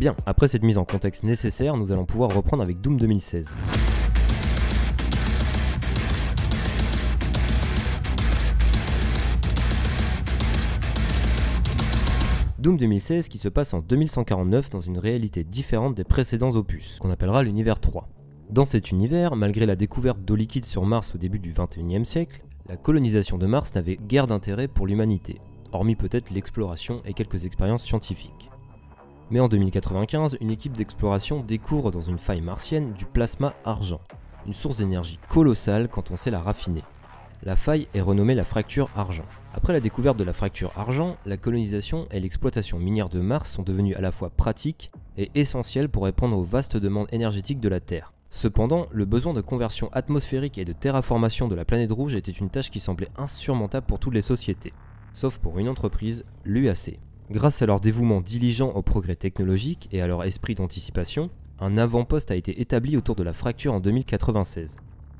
[0.00, 3.52] Bien, après cette mise en contexte nécessaire, nous allons pouvoir reprendre avec Doom 2016.
[12.58, 17.10] Doom 2016 qui se passe en 2149 dans une réalité différente des précédents opus, qu'on
[17.10, 18.08] appellera l'univers 3.
[18.48, 22.42] Dans cet univers, malgré la découverte d'eau liquide sur Mars au début du 21e siècle,
[22.70, 25.36] la colonisation de Mars n'avait guère d'intérêt pour l'humanité,
[25.72, 28.49] hormis peut-être l'exploration et quelques expériences scientifiques.
[29.30, 34.00] Mais en 2095, une équipe d'exploration découvre dans une faille martienne du plasma argent,
[34.46, 36.82] une source d'énergie colossale quand on sait la raffiner.
[37.42, 39.24] La faille est renommée la fracture argent.
[39.54, 43.62] Après la découverte de la fracture argent, la colonisation et l'exploitation minière de Mars sont
[43.62, 47.80] devenues à la fois pratiques et essentielles pour répondre aux vastes demandes énergétiques de la
[47.80, 48.12] Terre.
[48.30, 52.50] Cependant, le besoin de conversion atmosphérique et de terraformation de la planète rouge était une
[52.50, 54.72] tâche qui semblait insurmontable pour toutes les sociétés,
[55.12, 56.98] sauf pour une entreprise, l'UAC.
[57.30, 62.32] Grâce à leur dévouement diligent au progrès technologique et à leur esprit d'anticipation, un avant-poste
[62.32, 64.74] a été établi autour de la fracture en 2096,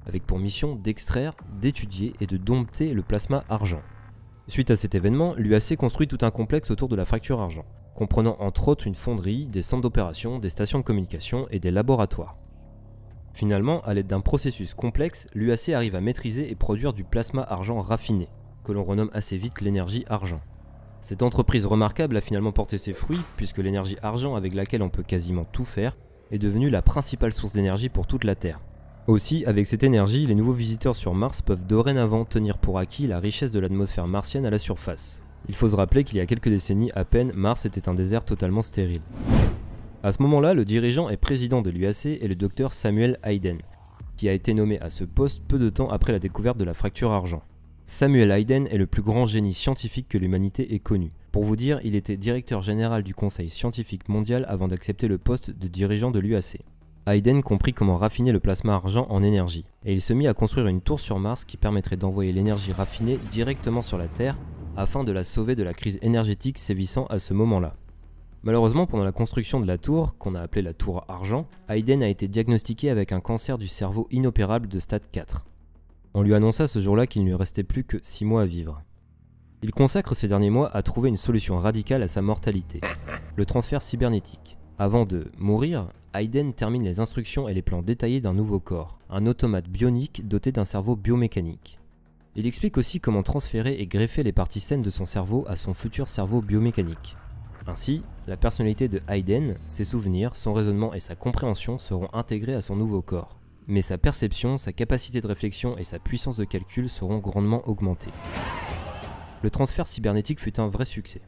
[0.06, 3.82] avec pour mission d'extraire, d'étudier et de dompter le plasma argent.
[4.48, 8.36] Suite à cet événement, l'UAC construit tout un complexe autour de la fracture argent, comprenant
[8.40, 12.36] entre autres une fonderie, des centres d'opération, des stations de communication et des laboratoires.
[13.34, 17.80] Finalement, à l'aide d'un processus complexe, l'UAC arrive à maîtriser et produire du plasma argent
[17.80, 18.26] raffiné,
[18.64, 20.40] que l'on renomme assez vite l'énergie argent.
[21.02, 25.02] Cette entreprise remarquable a finalement porté ses fruits, puisque l'énergie argent avec laquelle on peut
[25.02, 25.96] quasiment tout faire
[26.30, 28.60] est devenue la principale source d'énergie pour toute la Terre.
[29.06, 33.18] Aussi, avec cette énergie, les nouveaux visiteurs sur Mars peuvent dorénavant tenir pour acquis la
[33.18, 35.22] richesse de l'atmosphère martienne à la surface.
[35.48, 38.24] Il faut se rappeler qu'il y a quelques décennies à peine, Mars était un désert
[38.24, 39.00] totalement stérile.
[40.02, 43.58] À ce moment-là, le dirigeant et président de l'UAC est le docteur Samuel Hayden,
[44.16, 46.74] qui a été nommé à ce poste peu de temps après la découverte de la
[46.74, 47.42] fracture argent.
[47.92, 51.10] Samuel Hayden est le plus grand génie scientifique que l'humanité ait connu.
[51.32, 55.50] Pour vous dire, il était directeur général du Conseil scientifique mondial avant d'accepter le poste
[55.50, 56.58] de dirigeant de l'UAC.
[57.08, 60.68] Hayden comprit comment raffiner le plasma argent en énergie, et il se mit à construire
[60.68, 64.38] une tour sur Mars qui permettrait d'envoyer l'énergie raffinée directement sur la Terre
[64.76, 67.74] afin de la sauver de la crise énergétique sévissant à ce moment-là.
[68.44, 72.08] Malheureusement, pendant la construction de la tour, qu'on a appelée la tour argent, Hayden a
[72.08, 75.44] été diagnostiqué avec un cancer du cerveau inopérable de stade 4.
[76.12, 78.82] On lui annonça ce jour-là qu'il ne lui restait plus que 6 mois à vivre.
[79.62, 82.80] Il consacre ces derniers mois à trouver une solution radicale à sa mortalité,
[83.36, 84.56] le transfert cybernétique.
[84.78, 89.26] Avant de mourir, Hayden termine les instructions et les plans détaillés d'un nouveau corps, un
[89.26, 91.78] automate bionique doté d'un cerveau biomécanique.
[92.34, 95.74] Il explique aussi comment transférer et greffer les parties saines de son cerveau à son
[95.74, 97.16] futur cerveau biomécanique.
[97.68, 102.60] Ainsi, la personnalité de Hayden, ses souvenirs, son raisonnement et sa compréhension seront intégrés à
[102.60, 103.39] son nouveau corps.
[103.70, 108.10] Mais sa perception, sa capacité de réflexion et sa puissance de calcul seront grandement augmentées.
[109.44, 111.22] Le transfert cybernétique fut un vrai succès.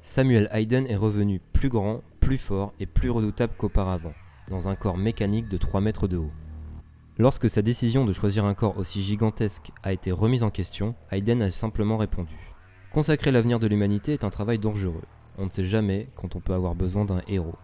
[0.00, 4.14] Samuel Hayden est revenu plus grand, plus fort et plus redoutable qu'auparavant,
[4.48, 6.32] dans un corps mécanique de 3 mètres de haut.
[7.18, 11.42] Lorsque sa décision de choisir un corps aussi gigantesque a été remise en question, Hayden
[11.42, 12.36] a simplement répondu
[12.94, 15.04] Consacrer l'avenir de l'humanité est un travail dangereux.
[15.36, 17.58] On ne sait jamais quand on peut avoir besoin d'un héros.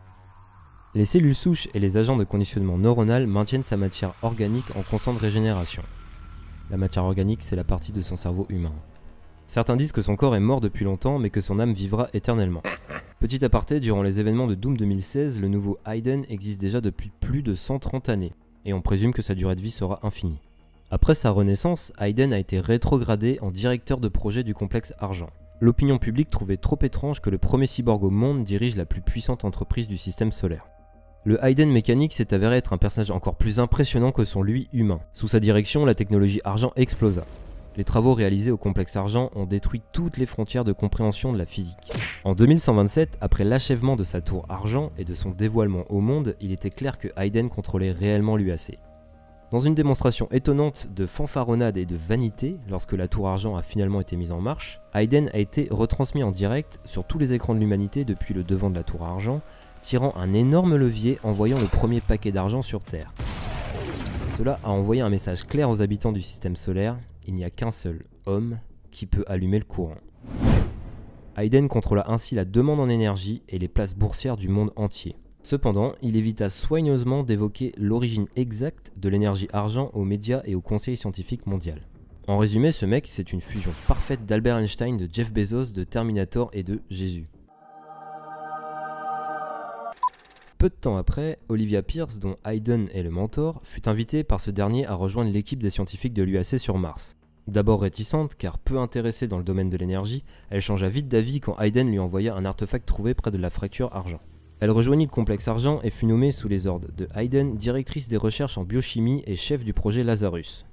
[0.99, 5.19] Les cellules souches et les agents de conditionnement neuronal maintiennent sa matière organique en constante
[5.19, 5.85] régénération.
[6.73, 8.73] La matière organique, c'est la partie de son cerveau humain.
[9.47, 12.65] Certains disent que son corps est mort depuis longtemps, mais que son âme vivra éternellement.
[13.21, 17.45] Petit aparté, durant les événements de Doom 2016, le nouveau Hayden existe déjà depuis plus
[17.45, 18.33] de 130 années,
[18.65, 20.41] et on présume que sa durée de vie sera infinie.
[20.91, 25.31] Après sa renaissance, Hayden a été rétrogradé en directeur de projet du complexe Argent.
[25.61, 29.45] L'opinion publique trouvait trop étrange que le premier cyborg au monde dirige la plus puissante
[29.45, 30.67] entreprise du système solaire.
[31.25, 35.01] Le Hayden mécanique s'est avéré être un personnage encore plus impressionnant que son lui humain.
[35.13, 37.25] Sous sa direction, la technologie argent explosa.
[37.77, 41.45] Les travaux réalisés au complexe Argent ont détruit toutes les frontières de compréhension de la
[41.45, 41.93] physique.
[42.25, 46.53] En 2127, après l'achèvement de sa tour Argent et de son dévoilement au monde, il
[46.53, 48.75] était clair que Hayden contrôlait réellement l'UAC.
[49.51, 54.01] Dans une démonstration étonnante de fanfaronnade et de vanité, lorsque la tour Argent a finalement
[54.01, 57.61] été mise en marche, Hayden a été retransmis en direct sur tous les écrans de
[57.61, 59.41] l'humanité depuis le devant de la tour Argent,
[59.81, 63.13] tirant un énorme levier envoyant le premier paquet d'argent sur Terre.
[64.37, 66.97] Cela a envoyé un message clair aux habitants du système solaire,
[67.27, 68.59] il n'y a qu'un seul homme
[68.91, 69.99] qui peut allumer le courant.
[71.37, 75.15] Hayden contrôla ainsi la demande en énergie et les places boursières du monde entier.
[75.43, 80.97] Cependant, il évita soigneusement d'évoquer l'origine exacte de l'énergie argent aux médias et au Conseil
[80.97, 81.87] scientifique mondial.
[82.27, 86.51] En résumé, ce mec, c'est une fusion parfaite d'Albert Einstein, de Jeff Bezos, de Terminator
[86.53, 87.27] et de Jésus.
[90.59, 94.51] Peu de temps après, Olivia Pierce, dont Hayden est le mentor, fut invitée par ce
[94.51, 97.17] dernier à rejoindre l'équipe des scientifiques de l'UAC sur Mars.
[97.47, 101.57] D'abord réticente, car peu intéressée dans le domaine de l'énergie, elle changea vite d'avis quand
[101.61, 104.19] Hayden lui envoya un artefact trouvé près de la fracture argent.
[104.59, 108.17] Elle rejoignit le complexe Argent et fut nommée sous les ordres de Hayden directrice des
[108.17, 110.67] recherches en biochimie et chef du projet Lazarus.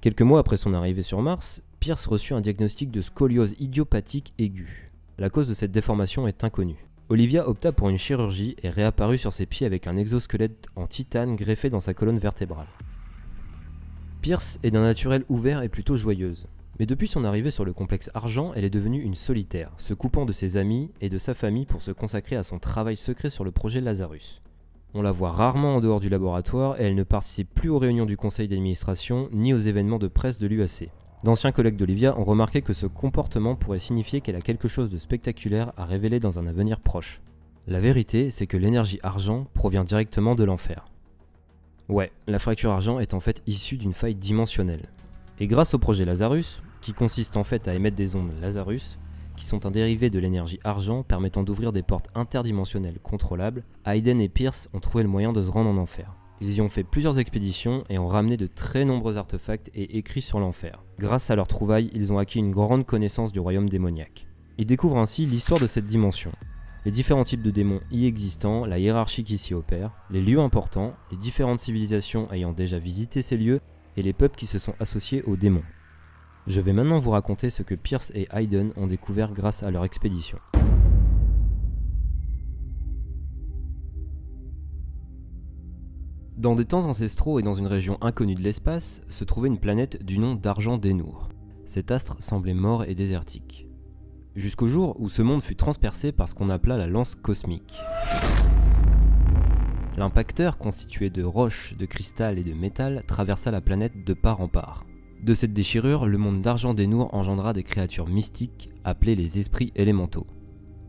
[0.00, 4.90] Quelques mois après son arrivée sur Mars, Pierce reçut un diagnostic de scoliose idiopathique aiguë.
[5.18, 6.86] La cause de cette déformation est inconnue.
[7.08, 11.36] Olivia opta pour une chirurgie et réapparut sur ses pieds avec un exosquelette en titane
[11.36, 12.66] greffé dans sa colonne vertébrale.
[14.22, 16.48] Pierce est d'un naturel ouvert et plutôt joyeuse.
[16.80, 20.26] Mais depuis son arrivée sur le complexe Argent, elle est devenue une solitaire, se coupant
[20.26, 23.44] de ses amis et de sa famille pour se consacrer à son travail secret sur
[23.44, 24.40] le projet Lazarus.
[24.92, 28.04] On la voit rarement en dehors du laboratoire et elle ne participe plus aux réunions
[28.04, 30.88] du conseil d'administration ni aux événements de presse de l'UAC.
[31.24, 34.98] D'anciens collègues d'Olivia ont remarqué que ce comportement pourrait signifier qu'elle a quelque chose de
[34.98, 37.20] spectaculaire à révéler dans un avenir proche.
[37.66, 40.86] La vérité, c'est que l'énergie argent provient directement de l'enfer.
[41.88, 44.88] Ouais, la fracture argent est en fait issue d'une faille dimensionnelle.
[45.40, 48.98] Et grâce au projet Lazarus, qui consiste en fait à émettre des ondes Lazarus,
[49.36, 54.28] qui sont un dérivé de l'énergie argent permettant d'ouvrir des portes interdimensionnelles contrôlables, Hayden et
[54.28, 56.14] Pierce ont trouvé le moyen de se rendre en enfer.
[56.40, 60.20] Ils y ont fait plusieurs expéditions et ont ramené de très nombreux artefacts et écrits
[60.20, 60.82] sur l'enfer.
[60.98, 64.26] Grâce à leur trouvaille, ils ont acquis une grande connaissance du royaume démoniaque.
[64.58, 66.32] Ils découvrent ainsi l'histoire de cette dimension,
[66.86, 70.94] les différents types de démons y existants, la hiérarchie qui s'y opère, les lieux importants,
[71.10, 73.60] les différentes civilisations ayant déjà visité ces lieux
[73.96, 75.64] et les peuples qui se sont associés aux démons.
[76.46, 79.84] Je vais maintenant vous raconter ce que Pierce et Hayden ont découvert grâce à leur
[79.84, 80.38] expédition.
[86.36, 90.04] Dans des temps ancestraux et dans une région inconnue de l'espace, se trouvait une planète
[90.04, 91.30] du nom d'Argent d'Enour.
[91.64, 93.66] Cet astre semblait mort et désertique.
[94.34, 97.78] Jusqu'au jour où ce monde fut transpercé par ce qu'on appela la lance cosmique.
[99.96, 104.48] L'impacteur, constitué de roches, de cristal et de métal, traversa la planète de part en
[104.48, 104.84] part.
[105.22, 110.26] De cette déchirure, le monde d'argent d'Enour engendra des créatures mystiques appelées les esprits élémentaux.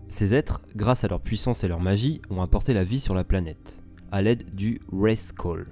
[0.09, 3.23] Ces êtres, grâce à leur puissance et leur magie, ont apporté la vie sur la
[3.23, 3.81] planète,
[4.11, 5.67] à l'aide du Race Call,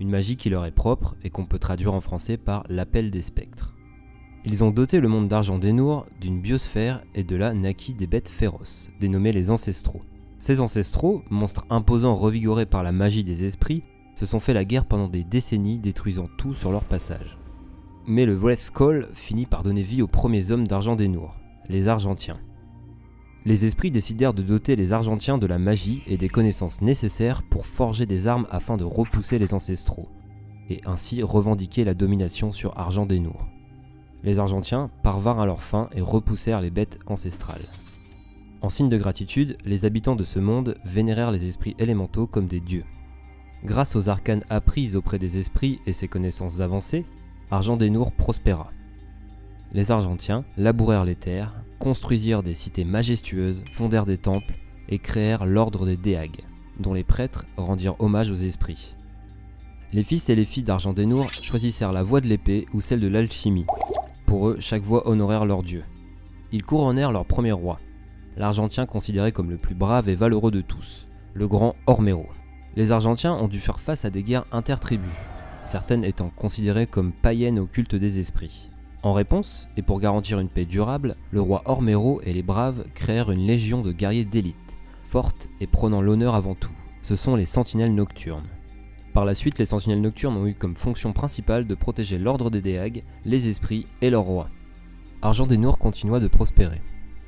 [0.00, 3.22] une magie qui leur est propre et qu'on peut traduire en français par l'appel des
[3.22, 3.74] spectres.
[4.44, 8.28] Ils ont doté le monde d'argent d'Enour d'une biosphère et de là naquit des bêtes
[8.28, 10.02] féroces, dénommées les ancestraux.
[10.38, 13.82] Ces ancestraux, monstres imposants revigorés par la magie des esprits,
[14.16, 17.38] se sont fait la guerre pendant des décennies détruisant tout sur leur passage.
[18.06, 18.36] Mais le
[18.74, 21.36] Call finit par donner vie aux premiers hommes d'Argent d'Enour,
[21.68, 22.40] les Argentiens.
[23.44, 27.66] Les esprits décidèrent de doter les Argentiens de la magie et des connaissances nécessaires pour
[27.66, 30.08] forger des armes afin de repousser les ancestraux,
[30.70, 33.48] et ainsi revendiquer la domination sur Argent d'Enour.
[34.22, 37.66] Les Argentiens parvinrent à leur fin et repoussèrent les bêtes ancestrales.
[38.60, 42.60] En signe de gratitude, les habitants de ce monde vénérèrent les esprits élémentaux comme des
[42.60, 42.84] dieux.
[43.64, 47.04] Grâce aux arcanes apprises auprès des esprits et ses connaissances avancées,
[47.50, 48.70] Argent d'Enour prospéra.
[49.72, 54.54] Les Argentiens labourèrent les terres, construisirent des cités majestueuses, fondèrent des temples
[54.88, 56.42] et créèrent l'ordre des Déag,
[56.78, 58.92] dont les prêtres rendirent hommage aux esprits.
[59.92, 63.08] Les fils et les filles d'Argent d'Enour choisissèrent la voie de l'épée ou celle de
[63.08, 63.66] l'alchimie.
[64.26, 65.82] Pour eux, chaque voie honorèrent leur dieu.
[66.52, 67.80] Ils couronnèrent leur premier roi,
[68.36, 72.28] l'Argentien considéré comme le plus brave et valeureux de tous, le grand Ormero.
[72.76, 75.10] Les Argentiens ont dû faire face à des guerres intertribus,
[75.60, 78.68] certaines étant considérées comme païennes au culte des esprits.
[79.02, 83.30] En réponse, et pour garantir une paix durable, le roi Ormero et les braves créèrent
[83.32, 84.56] une légion de guerriers d'élite,
[85.02, 86.70] forte et prônant l'honneur avant tout.
[87.02, 88.46] Ce sont les sentinelles nocturnes.
[89.12, 92.60] Par la suite, les sentinelles nocturnes ont eu comme fonction principale de protéger l'ordre des
[92.60, 94.48] Déag, les esprits et leur roi.
[95.20, 96.80] Argent des Nours continua de prospérer.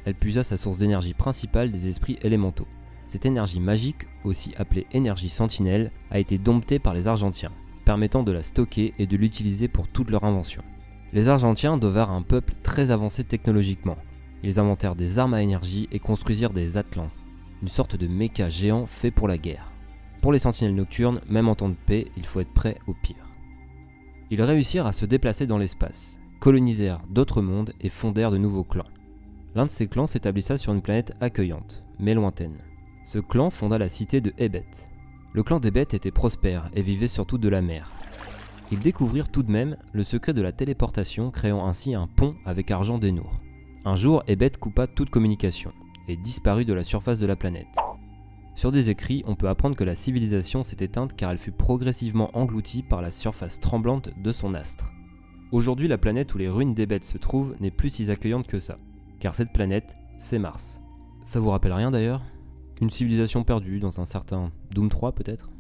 [0.05, 2.69] Elle puisa sa source d'énergie principale des esprits élémentaux.
[3.07, 7.53] Cette énergie magique, aussi appelée énergie sentinelle, a été domptée par les Argentiens
[7.85, 10.65] permettant de la stocker et de l'utiliser pour toutes leurs inventions.
[11.15, 13.97] Les Argentiens devinrent un peuple très avancé technologiquement.
[14.43, 17.11] Ils inventèrent des armes à énergie et construisirent des Atlants,
[17.63, 19.71] une sorte de méca géant fait pour la guerre.
[20.23, 23.31] Pour les sentinelles nocturnes, même en temps de paix, il faut être prêt au pire.
[24.31, 28.83] Ils réussirent à se déplacer dans l'espace, colonisèrent d'autres mondes et fondèrent de nouveaux clans.
[29.55, 32.59] L'un de ces clans s'établissa sur une planète accueillante, mais lointaine.
[33.05, 34.67] Ce clan fonda la cité de Ebet,
[35.33, 37.91] le clan bêtes était prospère et vivait surtout de la mer.
[38.73, 42.71] Ils découvrirent tout de même le secret de la téléportation, créant ainsi un pont avec
[42.71, 43.31] Argent d'Enour.
[43.85, 45.73] Un jour, Ebet coupa toute communication
[46.09, 47.67] et disparut de la surface de la planète.
[48.55, 52.31] Sur des écrits, on peut apprendre que la civilisation s'est éteinte car elle fut progressivement
[52.37, 54.93] engloutie par la surface tremblante de son astre.
[55.53, 58.77] Aujourd'hui, la planète où les ruines des se trouvent n'est plus si accueillante que ça,
[59.21, 60.81] car cette planète, c'est Mars.
[61.25, 62.23] Ça vous rappelle rien d'ailleurs?
[62.81, 65.51] Une civilisation perdue dans un certain Doom 3 peut-être?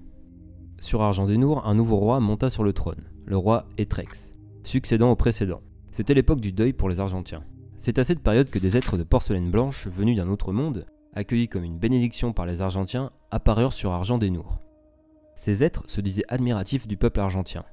[0.84, 4.32] Sur Argent d'Enour, un nouveau roi monta sur le trône, le roi Etrex,
[4.64, 5.62] succédant au précédent.
[5.92, 7.42] C'était l'époque du deuil pour les Argentiens.
[7.78, 11.48] C'est à cette période que des êtres de porcelaine blanche venus d'un autre monde accueillis
[11.48, 14.58] comme une bénédiction par les Argentiens, apparurent sur Argent des Nours.
[15.36, 17.64] Ces êtres se disaient admiratifs du peuple argentien.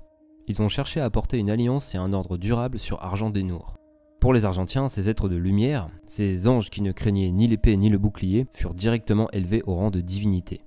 [0.48, 3.76] Ils ont cherché à apporter une alliance et un ordre durable sur Argent des Nours.
[4.22, 7.90] Pour les Argentiens, ces êtres de lumière, ces anges qui ne craignaient ni l'épée ni
[7.90, 10.60] le bouclier, furent directement élevés au rang de divinité.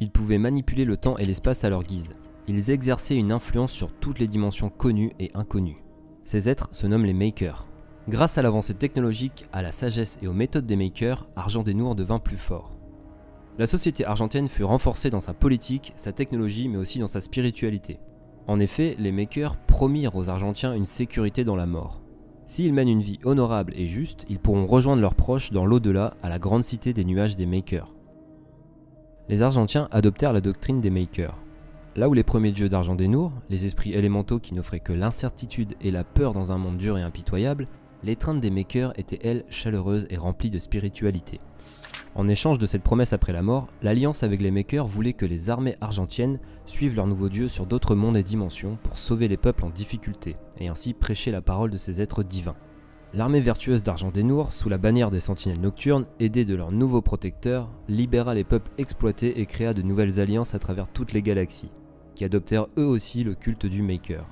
[0.00, 2.12] Ils pouvaient manipuler le temps et l'espace à leur guise.
[2.48, 5.78] Ils exerçaient une influence sur toutes les dimensions connues et inconnues.
[6.24, 7.66] Ces êtres se nomment les Makers.
[8.08, 11.94] Grâce à l'avancée technologique, à la sagesse et aux méthodes des Makers, Argent des Nours
[11.94, 12.72] devint plus fort.
[13.58, 18.00] La société argentienne fut renforcée dans sa politique, sa technologie, mais aussi dans sa spiritualité.
[18.48, 22.00] En effet, les makers promirent aux Argentiens une sécurité dans la mort.
[22.46, 26.28] S'ils mènent une vie honorable et juste, ils pourront rejoindre leurs proches dans l'au-delà à
[26.28, 27.94] la grande cité des nuages des makers.
[29.32, 31.38] Les Argentiens adoptèrent la doctrine des makers.
[31.96, 35.74] Là où les premiers dieux d'argent des Nours, les esprits élémentaux qui n'offraient que l'incertitude
[35.80, 37.64] et la peur dans un monde dur et impitoyable,
[38.04, 41.38] l'étreinte des makers était elle chaleureuse et remplie de spiritualité.
[42.14, 45.48] En échange de cette promesse après la mort, l'alliance avec les Makers voulait que les
[45.48, 49.64] armées argentiennes suivent leur nouveau dieu sur d'autres mondes et dimensions pour sauver les peuples
[49.64, 52.56] en difficulté, et ainsi prêcher la parole de ces êtres divins.
[53.14, 57.02] L'armée vertueuse d'Argent des Nours, sous la bannière des Sentinelles Nocturnes, aidée de leurs nouveaux
[57.02, 61.70] protecteurs, libéra les peuples exploités et créa de nouvelles alliances à travers toutes les galaxies,
[62.14, 64.24] qui adoptèrent eux aussi le culte du Maker.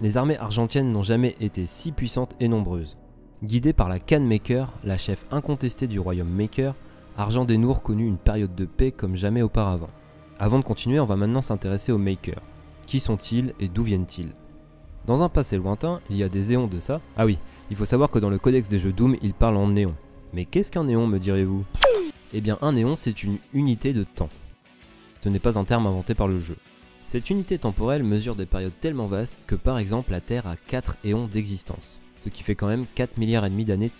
[0.00, 2.96] Les armées argentiennes n'ont jamais été si puissantes et nombreuses.
[3.44, 6.74] Guidée par la Khan Maker, la chef incontestée du royaume Maker,
[7.16, 9.90] Argent des Nours connut une période de paix comme jamais auparavant.
[10.40, 12.42] Avant de continuer, on va maintenant s'intéresser aux Makers.
[12.84, 14.32] Qui sont-ils et d'où viennent-ils?
[15.06, 17.00] Dans un passé lointain, il y a des éons de ça.
[17.16, 17.38] Ah oui,
[17.70, 19.94] il faut savoir que dans le codex des jeux Doom, il parle en néon.
[20.32, 21.64] Mais qu'est-ce qu'un néon, me direz-vous?
[22.32, 24.28] Eh bien, un néon, c'est une unité de temps.
[25.22, 26.56] Ce n'est pas un terme inventé par le jeu.
[27.04, 30.96] Cette unité temporelle mesure des périodes tellement vastes que par exemple la Terre a 4
[31.04, 33.90] éons d'existence, ce qui fait quand même 4 milliards et demi d'années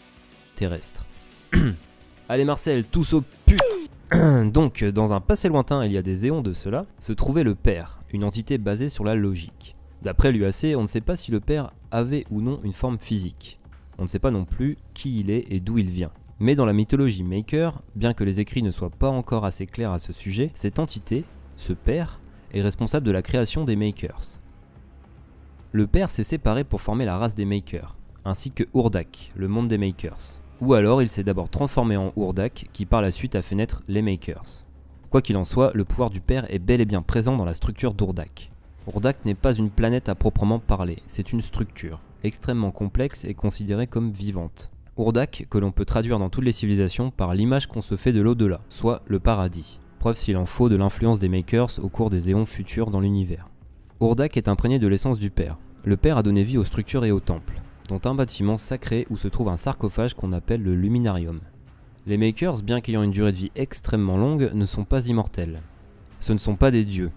[0.57, 1.07] terrestres.
[2.29, 3.57] Allez Marcel, tous au pu
[4.53, 7.55] Donc, dans un passé lointain, il y a des éons de cela, se trouvait le
[7.55, 9.75] père, une entité basée sur la logique.
[10.03, 13.58] D'après l'UAC, on ne sait pas si le père avait ou non une forme physique.
[13.99, 16.13] On ne sait pas non plus qui il est et d'où il vient.
[16.41, 19.91] Mais dans la mythologie Maker, bien que les écrits ne soient pas encore assez clairs
[19.91, 21.25] à ce sujet, cette entité,
[21.57, 22.21] ce père,
[22.53, 24.39] est responsable de la création des Makers.
[25.73, 29.67] Le père s'est séparé pour former la race des Makers, ainsi que Urdak, le monde
[29.67, 30.41] des Makers.
[30.61, 33.83] Ou alors il s'est d'abord transformé en Urdak, qui par la suite a fait naître
[33.89, 34.63] les Makers.
[35.11, 37.55] Quoi qu'il en soit, le pouvoir du père est bel et bien présent dans la
[37.55, 38.51] structure d'Urdak.
[38.87, 43.87] Urdak n'est pas une planète à proprement parler, c'est une structure, extrêmement complexe et considérée
[43.87, 44.71] comme vivante.
[44.99, 48.21] Urdak, que l'on peut traduire dans toutes les civilisations par l'image qu'on se fait de
[48.21, 49.81] l'au-delà, soit le paradis.
[49.99, 53.49] Preuve s'il en faut de l'influence des Makers au cours des éons futurs dans l'univers.
[54.01, 55.59] Urdak est imprégné de l'essence du Père.
[55.85, 59.17] Le Père a donné vie aux structures et aux temples dont un bâtiment sacré où
[59.17, 61.41] se trouve un sarcophage qu'on appelle le luminarium.
[62.07, 65.61] Les Makers, bien qu'ayant une durée de vie extrêmement longue, ne sont pas immortels.
[66.21, 67.11] Ce ne sont pas des dieux.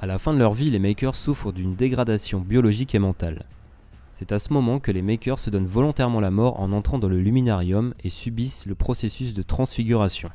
[0.00, 3.46] À la fin de leur vie, les Makers souffrent d'une dégradation biologique et mentale.
[4.18, 7.08] C'est à ce moment que les Makers se donnent volontairement la mort en entrant dans
[7.08, 10.28] le luminarium et subissent le processus de transfiguration.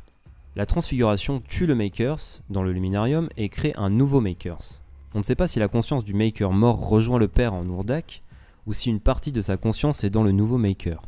[0.56, 4.80] La transfiguration tue le Makers dans le luminarium et crée un nouveau Makers.
[5.14, 8.22] On ne sait pas si la conscience du Maker mort rejoint le père en Urdak,
[8.68, 11.02] ou si une partie de sa conscience est dans le nouveau Maker.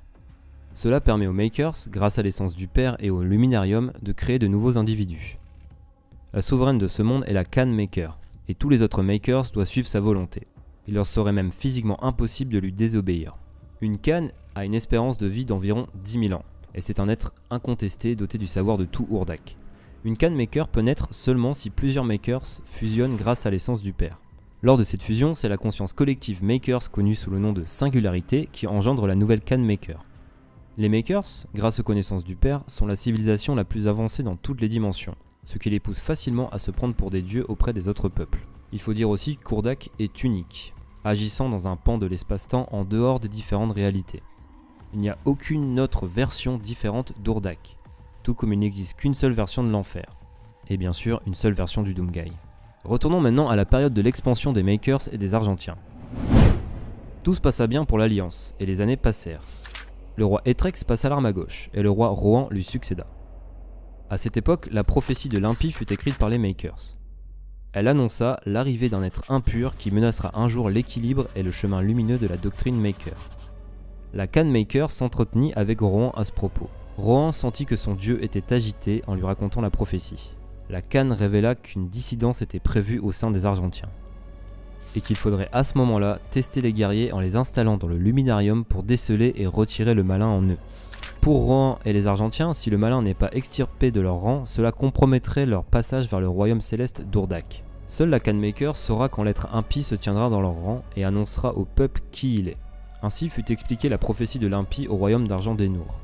[0.73, 4.47] Cela permet aux Makers, grâce à l'essence du Père et au Luminarium, de créer de
[4.47, 5.37] nouveaux individus.
[6.33, 8.17] La souveraine de ce monde est la Khan Maker,
[8.49, 10.41] et tous les autres Makers doivent suivre sa volonté.
[10.87, 13.37] Il leur serait même physiquement impossible de lui désobéir.
[13.81, 17.33] Une Khan a une espérance de vie d'environ 10 000 ans, et c'est un être
[17.49, 19.55] incontesté doté du savoir de tout Urdak.
[20.03, 24.19] Une Khan Maker peut naître seulement si plusieurs Makers fusionnent grâce à l'essence du Père.
[24.61, 28.47] Lors de cette fusion, c'est la conscience collective Makers connue sous le nom de singularité
[28.51, 30.01] qui engendre la nouvelle Khan Maker.
[30.77, 34.61] Les Makers, grâce aux connaissances du Père, sont la civilisation la plus avancée dans toutes
[34.61, 35.15] les dimensions,
[35.45, 38.43] ce qui les pousse facilement à se prendre pour des dieux auprès des autres peuples.
[38.71, 43.19] Il faut dire aussi qu'Urdak est unique, agissant dans un pan de l'espace-temps en dehors
[43.19, 44.21] des différentes réalités.
[44.93, 47.77] Il n'y a aucune autre version différente d'Urdak,
[48.23, 50.05] tout comme il n'existe qu'une seule version de l'enfer,
[50.67, 52.31] et bien sûr une seule version du Doomguy.
[52.83, 55.77] Retournons maintenant à la période de l'expansion des Makers et des Argentiens.
[57.23, 59.41] Tout se passa bien pour l'Alliance, et les années passèrent.
[60.15, 63.05] Le roi Etrex passa l'arme à gauche, et le roi Rohan lui succéda.
[64.09, 66.94] À cette époque, la prophétie de l'impie fut écrite par les Makers.
[67.75, 72.17] Elle annonça l'arrivée d'un être impur qui menacera un jour l'équilibre et le chemin lumineux
[72.17, 73.13] de la doctrine Maker.
[74.15, 76.69] La Khan Maker s'entretenit avec Rohan à ce propos.
[76.97, 80.31] Rohan sentit que son dieu était agité en lui racontant la prophétie
[80.69, 83.89] la Cannes révéla qu'une dissidence était prévue au sein des Argentiens.
[84.97, 88.63] et qu'il faudrait à ce moment-là tester les guerriers en les installant dans le luminarium
[88.63, 90.57] pour déceler et retirer le malin en eux.
[91.19, 94.71] Pour Rohan et les Argentiens, si le malin n'est pas extirpé de leur rang, cela
[94.71, 97.64] compromettrait leur passage vers le royaume céleste d'Urdak.
[97.87, 101.65] Seul la Canmaker saura quand l'être impie se tiendra dans leur rang et annoncera au
[101.65, 102.57] peuple qui il est.
[103.03, 105.99] Ainsi fut expliquée la prophétie de l'impie au royaume d'Argent des Nours.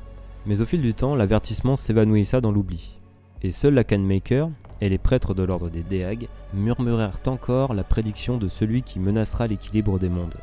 [0.46, 2.98] Mais au fil du temps, l'avertissement s'évanouissa dans l'oubli.
[3.42, 8.36] Et seul la Canmaker, et les prêtres de l'ordre des Déag murmurèrent encore la prédiction
[8.36, 10.38] de celui qui menacera l'équilibre des mondes.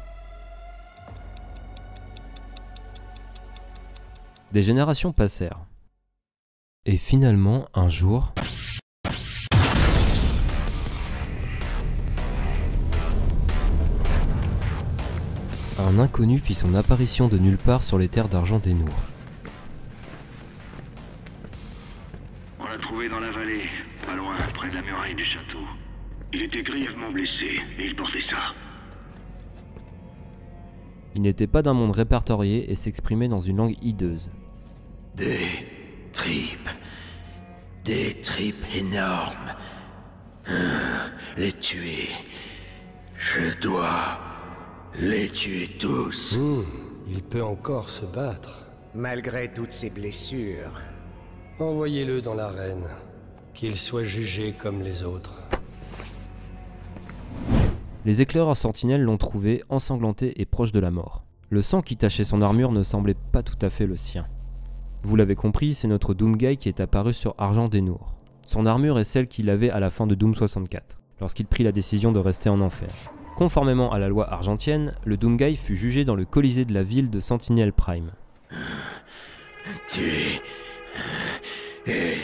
[4.51, 5.65] Des générations passèrent.
[6.86, 8.34] Et finalement, un jour...
[15.88, 19.01] Un inconnu fit son apparition de nulle part sur les terres d'argent des Nours.
[22.59, 23.63] On l'a trouvé dans la vallée,
[24.05, 25.63] pas loin, près de la muraille du château.
[26.33, 28.53] Il était grièvement blessé et il portait ça.
[31.15, 34.29] Il n'était pas d'un monde répertorié et s'exprimait dans une langue hideuse.
[35.15, 35.39] Des
[36.12, 36.69] tripes.
[37.86, 39.55] Des tripes énormes.
[40.50, 40.55] Hum,
[41.38, 42.09] Les tuer.
[43.15, 44.19] Je dois
[44.98, 46.38] les tuer tous.
[46.38, 46.63] Hmm,
[47.08, 48.65] il peut encore se battre.
[48.96, 50.81] Malgré toutes ses blessures.
[51.60, 52.88] Envoyez-le dans l'arène.
[53.53, 55.43] Qu'il soit jugé comme les autres.
[58.05, 61.25] Les éclaireurs sentinelles l'ont trouvé ensanglanté et proche de la mort.
[61.50, 64.25] Le sang qui tachait son armure ne semblait pas tout à fait le sien.
[65.03, 68.13] Vous l'avez compris, c'est notre Doomguy qui est apparu sur Argent des Nours.
[68.43, 71.72] Son armure est celle qu'il avait à la fin de Doom 64, lorsqu'il prit la
[71.72, 72.89] décision de rester en enfer.
[73.39, 77.10] Conformément à la loi argentienne, le Doomguy fut jugé dans le colisée de la ville
[77.10, 78.12] de Sentinel Prime.
[79.88, 80.41] Tuer.
[81.88, 82.15] Et.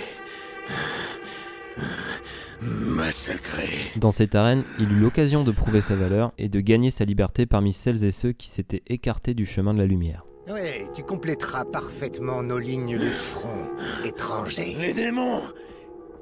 [2.62, 3.70] Massacrer.
[3.96, 7.46] Dans cette arène, il eut l'occasion de prouver sa valeur et de gagner sa liberté
[7.46, 10.26] parmi celles et ceux qui s'étaient écartés du chemin de la lumière.
[10.50, 13.72] Oui, tu compléteras parfaitement nos lignes de front,
[14.04, 14.76] étranger.
[14.78, 15.44] Les démons.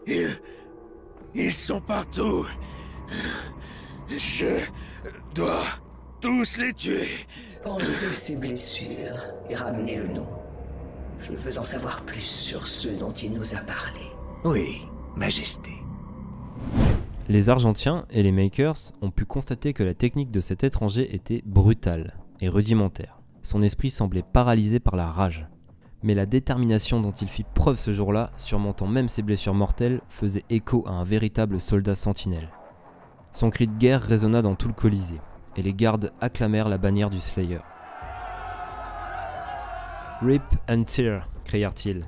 [0.05, 0.39] Ils.
[1.33, 2.45] Ils sont partout.
[4.17, 4.59] Je
[5.33, 5.63] dois
[6.21, 7.07] tous les tuer.
[7.63, 10.27] Pensez ses blessures et ramenez-le nous.
[11.21, 14.01] Je veux en savoir plus sur ceux dont il nous a parlé.
[14.43, 14.81] Oui,
[15.15, 15.71] Majesté.
[17.29, 21.41] Les Argentiens et les Makers ont pu constater que la technique de cet étranger était
[21.45, 23.19] brutale et rudimentaire.
[23.41, 25.47] Son esprit semblait paralysé par la rage.
[26.03, 30.43] Mais la détermination dont il fit preuve ce jour-là, surmontant même ses blessures mortelles, faisait
[30.49, 32.49] écho à un véritable soldat sentinelle.
[33.33, 35.19] Son cri de guerre résonna dans tout le Colisée,
[35.57, 37.59] et les gardes acclamèrent la bannière du Slayer.
[40.21, 42.05] Rip and tear, crièrent-ils.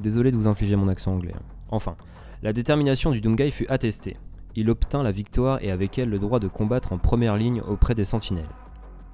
[0.00, 1.34] Désolé de vous infliger mon accent anglais.
[1.36, 1.42] hein.
[1.70, 1.96] Enfin,
[2.42, 4.16] la détermination du Doomguy fut attestée.
[4.56, 7.94] Il obtint la victoire et avec elle le droit de combattre en première ligne auprès
[7.94, 8.44] des sentinelles.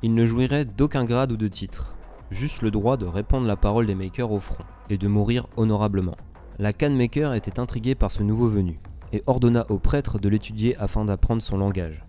[0.03, 1.93] Il ne jouirait d'aucun grade ou de titre,
[2.31, 6.17] juste le droit de répandre la parole des Makers au front, et de mourir honorablement.
[6.59, 8.77] La Khan Maker était intriguée par ce nouveau venu,
[9.13, 12.01] et ordonna au prêtre de l'étudier afin d'apprendre son langage.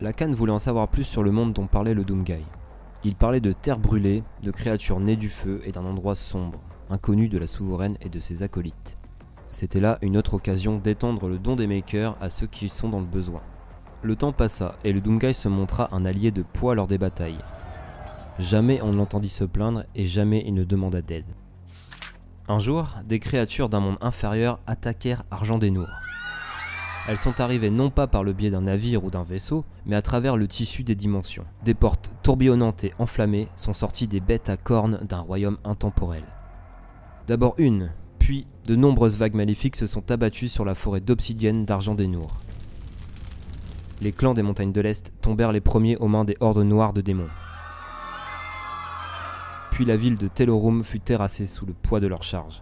[0.00, 2.44] La Khan voulait en savoir plus sur le monde dont parlait le Doomguy.
[3.04, 7.28] Il parlait de terre brûlée, de créatures nées du feu et d'un endroit sombre, inconnu
[7.28, 8.96] de la souveraine et de ses acolytes.
[9.50, 13.00] C'était là une autre occasion d'étendre le don des Makers à ceux qui sont dans
[13.00, 13.42] le besoin.
[14.02, 17.38] Le temps passa et le Doomguy se montra un allié de poids lors des batailles.
[18.38, 21.26] Jamais on ne l'entendit se plaindre et jamais il ne demanda d'aide.
[22.52, 26.02] Un jour, des créatures d'un monde inférieur attaquèrent Argent des Nours.
[27.08, 30.02] Elles sont arrivées non pas par le biais d'un navire ou d'un vaisseau, mais à
[30.02, 31.46] travers le tissu des dimensions.
[31.64, 36.24] Des portes tourbillonnantes et enflammées sont sorties des bêtes à cornes d'un royaume intemporel.
[37.26, 41.94] D'abord une, puis de nombreuses vagues maléfiques se sont abattues sur la forêt d'obsidienne d'Argent
[41.94, 42.36] des Nours.
[44.02, 47.00] Les clans des montagnes de l'Est tombèrent les premiers aux mains des hordes noires de
[47.00, 47.30] démons.
[49.84, 52.60] La ville de Telorum fut terrassée sous le poids de leurs charges.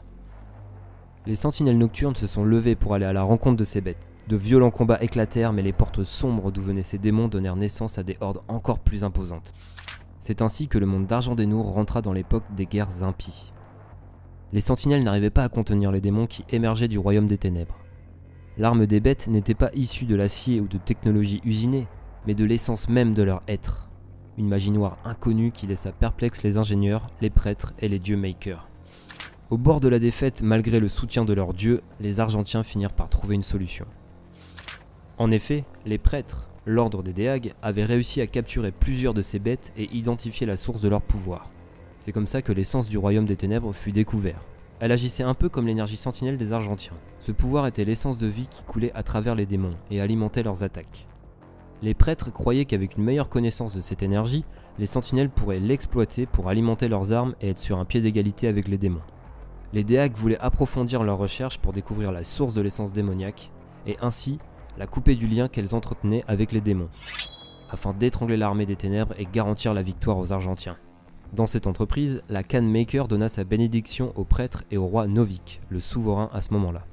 [1.27, 4.09] Les sentinelles nocturnes se sont levées pour aller à la rencontre de ces bêtes.
[4.29, 8.03] De violents combats éclatèrent, mais les portes sombres d'où venaient ces démons donnèrent naissance à
[8.03, 9.53] des hordes encore plus imposantes.
[10.23, 13.51] C'est ainsi que le monde d'Argent des Nours rentra dans l'époque des guerres impies.
[14.55, 17.81] Les sentinelles n'arrivaient pas à contenir les démons qui émergeaient du royaume des ténèbres.
[18.57, 21.87] L'arme des bêtes n'était pas issue de l'acier ou de technologie usinée,
[22.27, 23.90] mais de l'essence même de leur être.
[24.39, 28.69] Une magie noire inconnue qui laissa perplexes les ingénieurs, les prêtres et les dieux makers.
[29.51, 33.09] Au bord de la défaite, malgré le soutien de leurs dieux, les Argentiens finirent par
[33.09, 33.87] trouver une solution.
[35.19, 39.73] En effet, les prêtres, l'ordre des Déag, avaient réussi à capturer plusieurs de ces bêtes
[39.77, 41.51] et identifier la source de leur pouvoir.
[41.99, 44.41] C'est comme ça que l'essence du royaume des ténèbres fut découvert.
[44.79, 46.97] Elle agissait un peu comme l'énergie sentinelle des Argentiens.
[47.19, 50.63] Ce pouvoir était l'essence de vie qui coulait à travers les démons et alimentait leurs
[50.63, 51.07] attaques.
[51.83, 54.45] Les prêtres croyaient qu'avec une meilleure connaissance de cette énergie,
[54.79, 58.69] les sentinelles pourraient l'exploiter pour alimenter leurs armes et être sur un pied d'égalité avec
[58.69, 59.01] les démons.
[59.73, 63.51] Les Déacs voulaient approfondir leurs recherches pour découvrir la source de l'essence démoniaque,
[63.87, 64.39] et ainsi
[64.77, 66.91] la couper du lien qu'elles entretenaient avec les démons,
[67.71, 70.77] afin d'étrangler l'armée des ténèbres et garantir la victoire aux Argentiens.
[71.33, 75.61] Dans cette entreprise, la Can Maker donna sa bénédiction au prêtre et au roi Novik,
[75.69, 76.85] le souverain à ce moment-là.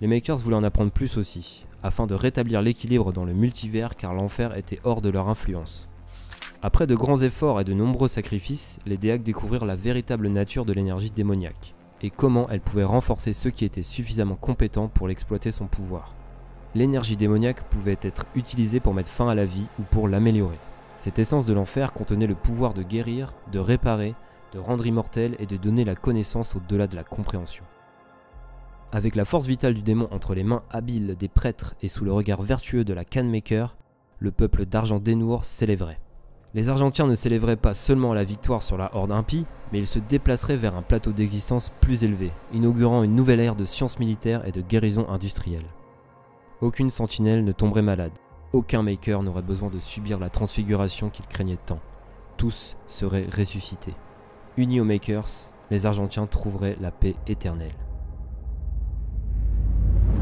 [0.00, 4.14] Les Makers voulaient en apprendre plus aussi, afin de rétablir l'équilibre dans le multivers car
[4.14, 5.88] l'enfer était hors de leur influence.
[6.62, 10.72] Après de grands efforts et de nombreux sacrifices, les Déacs découvrirent la véritable nature de
[10.72, 15.66] l'énergie démoniaque, et comment elle pouvait renforcer ceux qui étaient suffisamment compétents pour l'exploiter son
[15.66, 16.14] pouvoir.
[16.74, 20.58] L'énergie démoniaque pouvait être utilisée pour mettre fin à la vie ou pour l'améliorer.
[20.96, 24.14] Cette essence de l'enfer contenait le pouvoir de guérir, de réparer,
[24.52, 27.64] de rendre immortel et de donner la connaissance au-delà de la compréhension.
[28.90, 32.12] Avec la force vitale du démon entre les mains habiles des prêtres et sous le
[32.12, 33.76] regard vertueux de la Canmaker,
[34.18, 35.98] le peuple d'Argent d'Enour s'élèverait.
[36.54, 39.86] Les Argentiens ne s'élèveraient pas seulement à la victoire sur la Horde impie, mais ils
[39.86, 44.48] se déplaceraient vers un plateau d'existence plus élevé, inaugurant une nouvelle ère de sciences militaires
[44.48, 45.66] et de guérison industrielle.
[46.62, 48.12] Aucune sentinelle ne tomberait malade,
[48.54, 51.80] aucun Maker n'aurait besoin de subir la transfiguration qu'il craignait tant.
[52.38, 53.92] Tous seraient ressuscités.
[54.56, 55.28] Unis aux Makers,
[55.70, 57.74] les Argentiens trouveraient la paix éternelle.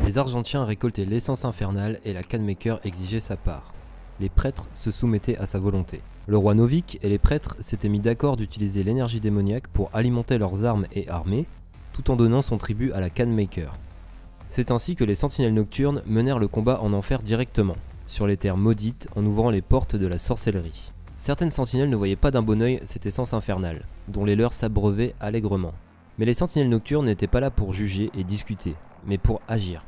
[0.06, 3.72] Les Argentiens récoltaient l'essence infernale et la Canmaker exigeait sa part.
[4.20, 6.00] Les prêtres se soumettaient à sa volonté.
[6.28, 10.64] Le roi Novik et les prêtres s'étaient mis d'accord d'utiliser l'énergie démoniaque pour alimenter leurs
[10.64, 11.46] armes et armées,
[11.92, 13.72] tout en donnant son tribut à la Canmaker.
[14.48, 18.56] C'est ainsi que les sentinelles nocturnes menèrent le combat en enfer directement, sur les terres
[18.56, 20.92] maudites en ouvrant les portes de la sorcellerie.
[21.16, 25.16] Certaines sentinelles ne voyaient pas d'un bon oeil cette essence infernale, dont les leurs s'abreuvaient
[25.18, 25.74] allègrement.
[26.18, 29.82] Mais les sentinelles nocturnes n'étaient pas là pour juger et discuter, mais pour agir.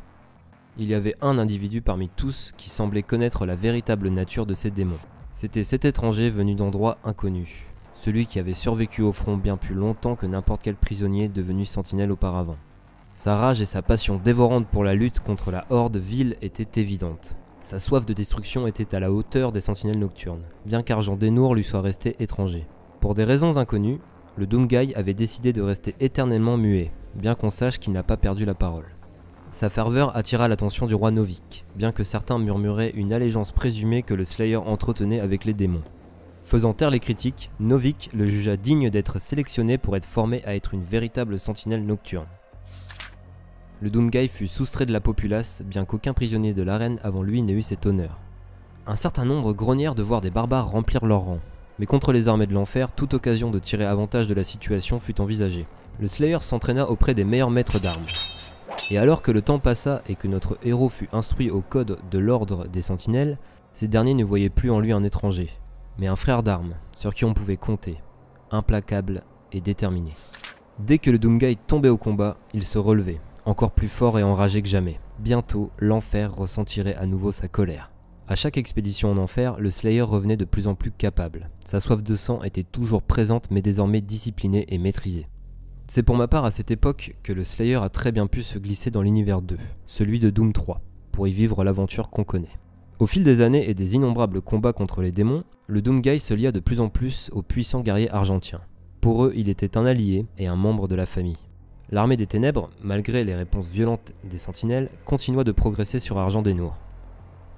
[0.80, 4.70] Il y avait un individu parmi tous qui semblait connaître la véritable nature de ces
[4.70, 5.00] démons.
[5.34, 7.64] C'était cet étranger venu d'endroits inconnus,
[7.94, 12.12] celui qui avait survécu au front bien plus longtemps que n'importe quel prisonnier devenu sentinelle
[12.12, 12.58] auparavant.
[13.16, 17.36] Sa rage et sa passion dévorante pour la lutte contre la horde vile étaient évidentes.
[17.60, 21.64] Sa soif de destruction était à la hauteur des sentinelles nocturnes, bien qu'Argent Dénour lui
[21.64, 22.62] soit resté étranger.
[23.00, 23.98] Pour des raisons inconnues,
[24.36, 28.44] le Doomguy avait décidé de rester éternellement muet, bien qu'on sache qu'il n'a pas perdu
[28.44, 28.86] la parole.
[29.50, 34.12] Sa ferveur attira l'attention du roi Novik, bien que certains murmuraient une allégeance présumée que
[34.12, 35.82] le Slayer entretenait avec les démons.
[36.44, 40.74] Faisant taire les critiques, Novik le jugea digne d'être sélectionné pour être formé à être
[40.74, 42.26] une véritable sentinelle nocturne.
[43.80, 47.52] Le Doomguy fut soustrait de la populace, bien qu'aucun prisonnier de l'arène avant lui n'ait
[47.52, 48.18] eu cet honneur.
[48.86, 51.40] Un certain nombre grognèrent de voir des barbares remplir leurs rangs,
[51.78, 55.20] mais contre les armées de l'enfer, toute occasion de tirer avantage de la situation fut
[55.20, 55.66] envisagée.
[56.00, 58.04] Le Slayer s'entraîna auprès des meilleurs maîtres d'armes.
[58.90, 62.18] Et alors que le temps passa et que notre héros fut instruit au code de
[62.18, 63.38] l'ordre des sentinelles,
[63.72, 65.50] ces derniers ne voyaient plus en lui un étranger,
[65.98, 67.96] mais un frère d'armes, sur qui on pouvait compter,
[68.50, 69.22] implacable
[69.52, 70.12] et déterminé.
[70.78, 74.62] Dès que le Doomguy tombait au combat, il se relevait, encore plus fort et enragé
[74.62, 74.98] que jamais.
[75.18, 77.90] Bientôt, l'enfer ressentirait à nouveau sa colère.
[78.26, 81.50] À chaque expédition en enfer, le Slayer revenait de plus en plus capable.
[81.64, 85.24] Sa soif de sang était toujours présente mais désormais disciplinée et maîtrisée.
[85.90, 88.58] C'est pour ma part à cette époque que le Slayer a très bien pu se
[88.58, 92.58] glisser dans l'univers 2, celui de Doom 3, pour y vivre l'aventure qu'on connaît.
[92.98, 96.52] Au fil des années et des innombrables combats contre les démons, le Doomguy se lia
[96.52, 98.60] de plus en plus aux puissants guerriers argentiens.
[99.00, 101.38] Pour eux, il était un allié et un membre de la famille.
[101.90, 106.76] L'armée des ténèbres, malgré les réponses violentes des sentinelles, continua de progresser sur Argent Dénour.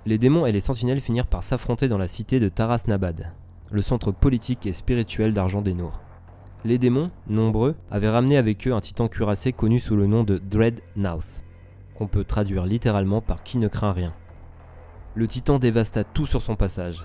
[0.06, 3.32] Les démons et les sentinelles finirent par s'affronter dans la cité de Taras Nabad,
[3.72, 5.98] le centre politique et spirituel d'Argent Dénour.
[6.62, 10.37] Les démons, nombreux, avaient ramené avec eux un titan cuirassé connu sous le nom de
[10.37, 11.40] Dreadnouth,
[11.96, 14.12] qu'on peut traduire littéralement par qui ne craint rien.
[15.14, 17.03] Le titan dévasta tout sur son passage.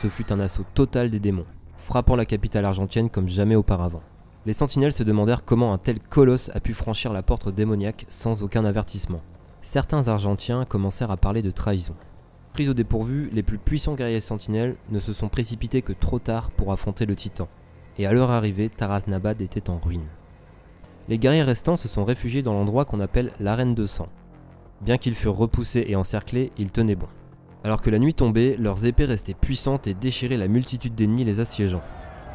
[0.00, 1.44] Ce fut un assaut total des démons,
[1.76, 4.02] frappant la capitale argentienne comme jamais auparavant.
[4.46, 8.42] Les sentinelles se demandèrent comment un tel colosse a pu franchir la porte démoniaque sans
[8.42, 9.20] aucun avertissement.
[9.60, 11.94] Certains Argentiens commencèrent à parler de trahison.
[12.54, 16.50] Pris au dépourvu, les plus puissants guerriers sentinelles ne se sont précipités que trop tard
[16.50, 17.48] pour affronter le titan,
[17.98, 20.06] et à leur arrivée, Taras Nabad était en ruine.
[21.08, 24.08] Les guerriers restants se sont réfugiés dans l'endroit qu'on appelle l'arène de sang.
[24.80, 27.08] Bien qu'ils furent repoussés et encerclés, ils tenaient bon.
[27.64, 31.40] Alors que la nuit tombait, leurs épées restaient puissantes et déchiraient la multitude d'ennemis les
[31.40, 31.82] assiégeant.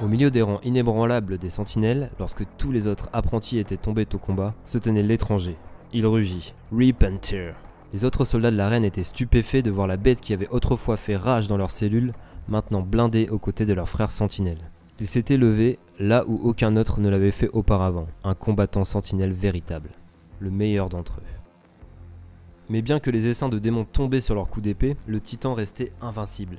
[0.02, 4.17] Au milieu des rangs inébranlables des sentinelles, lorsque tous les autres apprentis étaient tombés au
[4.17, 5.56] combat, se tenait l'étranger.
[5.91, 6.54] Il rugit.
[6.72, 7.52] Repenter.
[7.93, 10.98] Les autres soldats de la reine étaient stupéfaits de voir la bête qui avait autrefois
[10.98, 12.13] fait rage dans leurs cellules,
[12.48, 14.70] maintenant blindée aux côtés de leurs frères sentinelles.
[15.00, 19.90] Il s'était levé là où aucun autre ne l'avait fait auparavant, un combattant sentinelle véritable,
[20.40, 21.38] le meilleur d'entre eux.
[22.70, 25.92] Mais bien que les essaims de démons tombaient sur leurs coups d'épée, le titan restait
[26.02, 26.58] invincible.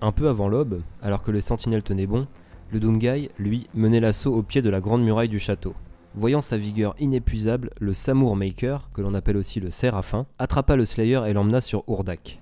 [0.00, 2.26] Un peu avant l'aube, alors que les sentinelles tenaient bon,
[2.72, 5.74] le Doomguy, lui, menait l'assaut au pied de la grande muraille du château.
[6.14, 10.86] Voyant sa vigueur inépuisable, le Samour Maker, que l'on appelle aussi le Séraphin, attrapa le
[10.86, 12.38] Slayer et l'emmena sur Urdak.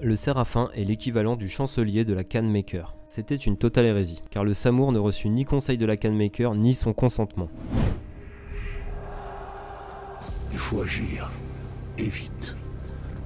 [0.00, 2.94] Le Séraphin est l'équivalent du chancelier de la Canne Maker.
[3.08, 6.54] C'était une totale hérésie, car le Samour ne reçut ni conseil de la Canne Maker
[6.54, 7.48] ni son consentement.
[10.52, 11.28] Il faut agir.
[11.98, 12.54] Et vite.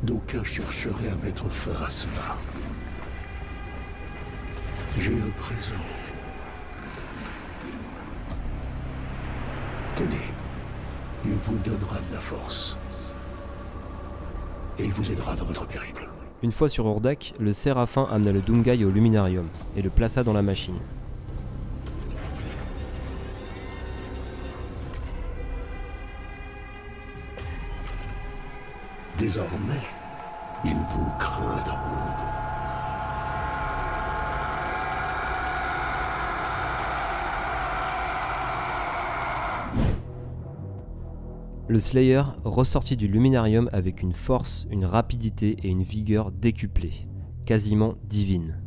[0.02, 2.36] D'aucuns chercheraient à mettre fin à cela.
[4.96, 5.74] J'ai un présent.
[9.94, 10.32] Tenez.
[11.26, 12.78] Il vous donnera de la force.
[14.78, 16.08] Et il vous aidera dans votre périple.
[16.42, 20.32] Une fois sur Urdak, le Séraphin amena le Doomguy au Luminarium et le plaça dans
[20.32, 20.74] la machine.
[29.18, 29.86] Désormais,
[30.64, 32.21] ils vous craindront.
[41.72, 46.92] Le Slayer ressortit du Luminarium avec une force, une rapidité et une vigueur décuplées,
[47.46, 48.58] quasiment divines.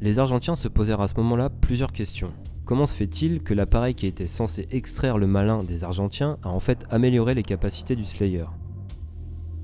[0.00, 2.32] Les Argentiens se posèrent à ce moment-là plusieurs questions.
[2.64, 6.60] Comment se fait-il que l'appareil qui était censé extraire le malin des Argentiens a en
[6.60, 8.44] fait amélioré les capacités du Slayer?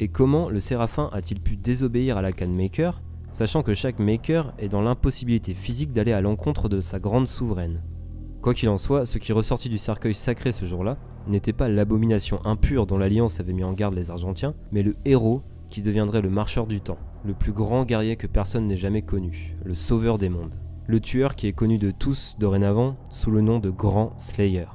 [0.00, 4.54] Et comment le Séraphin a-t-il pu désobéir à la canne Maker, sachant que chaque Maker
[4.58, 7.80] est dans l'impossibilité physique d'aller à l'encontre de sa grande souveraine?
[8.42, 12.40] Quoi qu'il en soit, ce qui ressortit du cercueil sacré ce jour-là n'était pas l'abomination
[12.46, 16.30] impure dont l'Alliance avait mis en garde les Argentiens, mais le héros qui deviendrait le
[16.30, 20.30] marcheur du temps, le plus grand guerrier que personne n'ait jamais connu, le sauveur des
[20.30, 20.54] mondes.
[20.86, 24.66] Le tueur qui est connu de tous dorénavant sous le nom de Grand Slayer.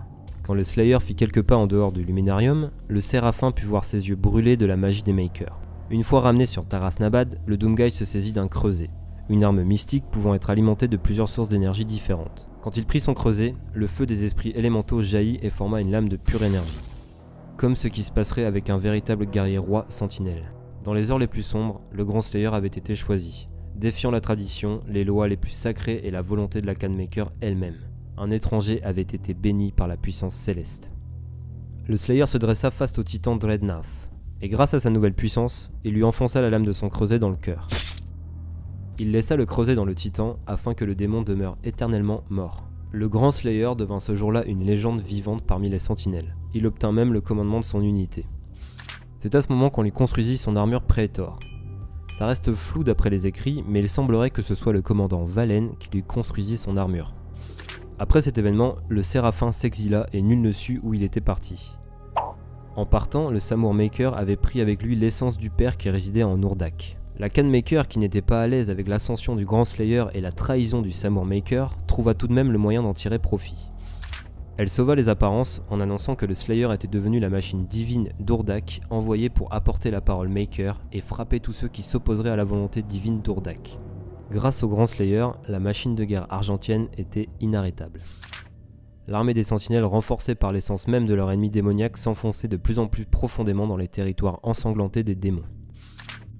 [0.43, 4.07] Quand le Slayer fit quelques pas en dehors du Luminarium, le Séraphin put voir ses
[4.07, 5.59] yeux brûler de la magie des Makers.
[5.89, 8.89] Une fois ramené sur Taras Nabad, le Doomguy se saisit d'un creuset,
[9.29, 12.47] une arme mystique pouvant être alimentée de plusieurs sources d'énergie différentes.
[12.61, 16.09] Quand il prit son creuset, le feu des esprits élémentaux jaillit et forma une lame
[16.09, 16.77] de pure énergie.
[17.57, 20.51] Comme ce qui se passerait avec un véritable guerrier roi sentinelle.
[20.83, 24.81] Dans les heures les plus sombres, le grand Slayer avait été choisi, défiant la tradition,
[24.87, 27.79] les lois les plus sacrées et la volonté de la Canemaker elle-même.
[28.17, 30.91] Un étranger avait été béni par la puissance céleste.
[31.87, 33.85] Le Slayer se dressa face au titan Dreadnought,
[34.41, 37.29] et grâce à sa nouvelle puissance, il lui enfonça la lame de son creuset dans
[37.29, 37.67] le cœur.
[38.97, 42.63] Il laissa le creuset dans le titan afin que le démon demeure éternellement mort.
[42.93, 46.37] Le grand Slayer devint ce jour-là une légende vivante parmi les sentinelles.
[46.53, 48.23] Il obtint même le commandement de son unité.
[49.17, 51.39] C'est à ce moment qu'on lui construisit son armure Praetor.
[52.17, 55.71] Ça reste flou d'après les écrits, mais il semblerait que ce soit le commandant Valen
[55.77, 57.13] qui lui construisit son armure.
[57.99, 61.75] Après cet événement, le Séraphin s'exila et nul ne sut où il était parti.
[62.77, 66.41] En partant, le Samour Maker avait pris avec lui l'essence du père qui résidait en
[66.41, 66.95] Urdak.
[67.17, 70.81] La Canemaker, qui n'était pas à l'aise avec l'ascension du Grand Slayer et la trahison
[70.81, 73.69] du Samour Maker, trouva tout de même le moyen d'en tirer profit.
[74.57, 78.81] Elle sauva les apparences en annonçant que le Slayer était devenu la machine divine d'Urdak
[78.89, 82.81] envoyée pour apporter la parole Maker et frapper tous ceux qui s'opposeraient à la volonté
[82.81, 83.77] divine d'Urdak.
[84.29, 88.01] Grâce au Grand Slayer, la machine de guerre argentienne était inarrêtable.
[89.07, 92.87] L'armée des sentinelles, renforcée par l'essence même de leur ennemi démoniaque, s'enfonçait de plus en
[92.87, 95.43] plus profondément dans les territoires ensanglantés des démons.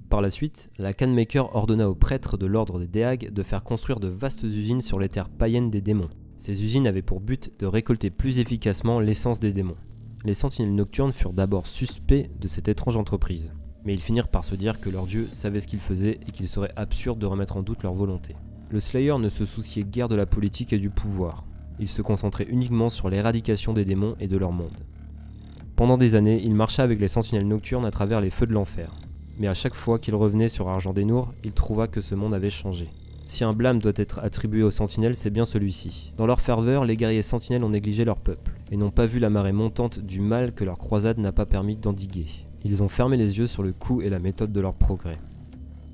[0.10, 4.00] Par la suite, la Canemaker ordonna aux prêtres de l'ordre des Déag de faire construire
[4.00, 6.10] de vastes usines sur les terres païennes des démons.
[6.38, 9.78] Ces usines avaient pour but de récolter plus efficacement l'essence des démons.
[10.24, 14.54] Les sentinelles nocturnes furent d'abord suspects de cette étrange entreprise, mais ils finirent par se
[14.54, 17.64] dire que leur dieu savait ce qu'il faisait et qu'il serait absurde de remettre en
[17.64, 18.36] doute leur volonté.
[18.70, 21.46] Le Slayer ne se souciait guère de la politique et du pouvoir.
[21.80, 24.86] Il se concentrait uniquement sur l'éradication des démons et de leur monde.
[25.76, 28.96] Pendant des années, il marcha avec les sentinelles nocturnes à travers les feux de l'enfer,
[29.38, 32.34] mais à chaque fois qu'il revenait sur Argent des Nours, il trouva que ce monde
[32.34, 32.88] avait changé.
[33.28, 36.12] Si un blâme doit être attribué aux sentinelles, c'est bien celui-ci.
[36.16, 39.30] Dans leur ferveur, les guerriers sentinelles ont négligé leur peuple, et n'ont pas vu la
[39.30, 42.28] marée montante du mal que leur croisade n'a pas permis d'endiguer.
[42.64, 45.18] Ils ont fermé les yeux sur le coût et la méthode de leur progrès.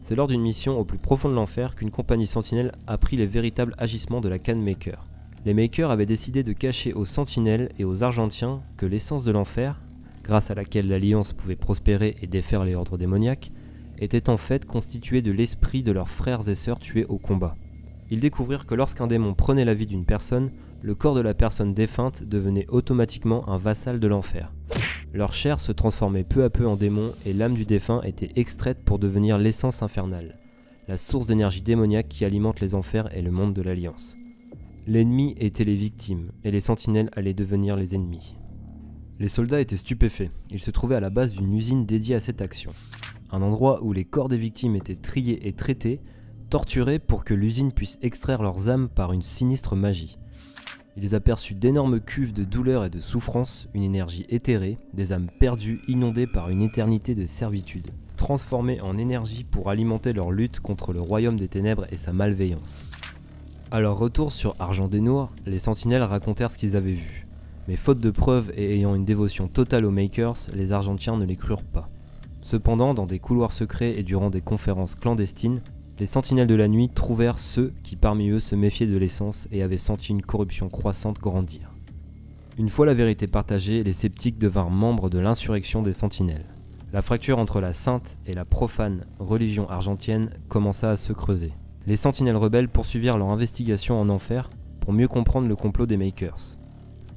[0.01, 3.75] C'est lors d'une mission au plus profond de l'enfer qu'une compagnie sentinelle apprit les véritables
[3.77, 5.05] agissements de la canne Maker.
[5.45, 9.79] Les Makers avaient décidé de cacher aux sentinelles et aux Argentiens que l'essence de l'enfer,
[10.23, 13.51] grâce à laquelle l'Alliance pouvait prospérer et défaire les ordres démoniaques,
[13.99, 17.55] était en fait constituée de l'esprit de leurs frères et sœurs tués au combat.
[18.09, 21.73] Ils découvrirent que lorsqu'un démon prenait la vie d'une personne, le corps de la personne
[21.73, 24.51] défunte devenait automatiquement un vassal de l'enfer.
[25.13, 28.79] Leur chair se transformait peu à peu en démon et l'âme du défunt était extraite
[28.83, 30.37] pour devenir l'essence infernale,
[30.87, 34.17] la source d'énergie démoniaque qui alimente les enfers et le monde de l'Alliance.
[34.87, 38.35] L'ennemi était les victimes et les sentinelles allaient devenir les ennemis.
[39.21, 40.31] Les soldats étaient stupéfaits.
[40.49, 42.71] Ils se trouvaient à la base d'une usine dédiée à cette action.
[43.29, 46.01] Un endroit où les corps des victimes étaient triés et traités,
[46.49, 50.17] torturés pour que l'usine puisse extraire leurs âmes par une sinistre magie.
[50.97, 55.81] Ils aperçurent d'énormes cuves de douleur et de souffrance, une énergie éthérée, des âmes perdues
[55.87, 60.99] inondées par une éternité de servitude, transformées en énergie pour alimenter leur lutte contre le
[60.99, 62.81] royaume des ténèbres et sa malveillance.
[63.69, 67.27] À leur retour sur Argent des Noirs, les sentinelles racontèrent ce qu'ils avaient vu.
[67.67, 71.35] Mais faute de preuves et ayant une dévotion totale aux Makers, les Argentiens ne les
[71.35, 71.89] crurent pas.
[72.41, 75.61] Cependant, dans des couloirs secrets et durant des conférences clandestines,
[75.99, 79.61] les sentinelles de la nuit trouvèrent ceux qui parmi eux se méfiaient de l'essence et
[79.61, 81.71] avaient senti une corruption croissante grandir.
[82.57, 86.45] Une fois la vérité partagée, les sceptiques devinrent membres de l'insurrection des sentinelles.
[86.91, 91.51] La fracture entre la sainte et la profane religion argentienne commença à se creuser.
[91.87, 94.49] Les sentinelles rebelles poursuivirent leur investigation en enfer
[94.81, 96.57] pour mieux comprendre le complot des Makers.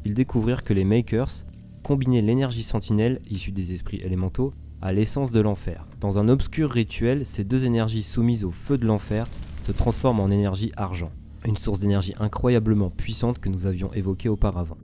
[0.04, 1.44] Ils découvrirent que les Makers
[1.82, 5.86] combinaient l'énergie sentinelle, issue des esprits élémentaux, à l'essence de l'enfer.
[6.00, 9.26] Dans un obscur rituel, ces deux énergies soumises au feu de l'enfer
[9.66, 11.10] se transforment en énergie argent,
[11.46, 14.76] une source d'énergie incroyablement puissante que nous avions évoquée auparavant.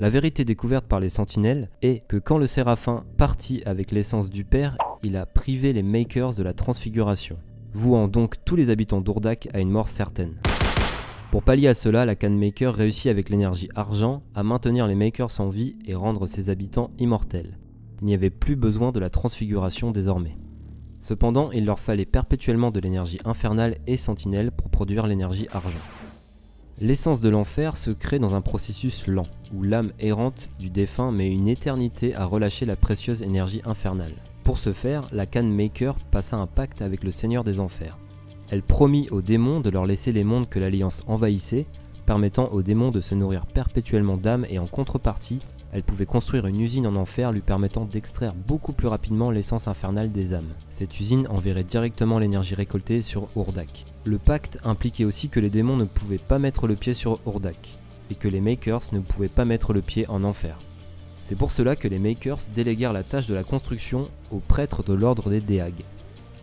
[0.00, 4.44] La vérité découverte par les sentinelles est que quand le séraphin partit avec l'essence du
[4.44, 7.36] Père, il a privé les Makers de la transfiguration,
[7.74, 10.34] vouant donc tous les habitants d'Urdak à une mort certaine.
[11.34, 15.40] Pour pallier à cela, la Can Maker réussit avec l'énergie argent à maintenir les Makers
[15.40, 17.58] en vie et rendre ses habitants immortels.
[18.00, 20.36] Il n'y avait plus besoin de la transfiguration désormais.
[21.00, 25.76] Cependant, il leur fallait perpétuellement de l'énergie infernale et sentinelle pour produire l'énergie argent.
[26.80, 31.32] L'essence de l'enfer se crée dans un processus lent, où l'âme errante du défunt met
[31.32, 34.14] une éternité à relâcher la précieuse énergie infernale.
[34.44, 37.98] Pour ce faire, la Can Maker passa un pacte avec le Seigneur des Enfers.
[38.50, 41.66] Elle promit aux démons de leur laisser les mondes que l'Alliance envahissait,
[42.06, 45.40] permettant aux démons de se nourrir perpétuellement d'âmes et en contrepartie,
[45.74, 50.12] elle pouvait construire une usine en enfer lui permettant d'extraire beaucoup plus rapidement l'essence infernale
[50.12, 50.54] des âmes.
[50.68, 53.84] Cette usine enverrait directement l'énergie récoltée sur Urdak.
[54.04, 57.76] Le pacte impliquait aussi que les démons ne pouvaient pas mettre le pied sur Urdak,
[58.08, 60.60] et que les Makers ne pouvaient pas mettre le pied en enfer.
[61.22, 64.92] C'est pour cela que les Makers déléguèrent la tâche de la construction aux prêtres de
[64.92, 65.74] l'ordre des Déag.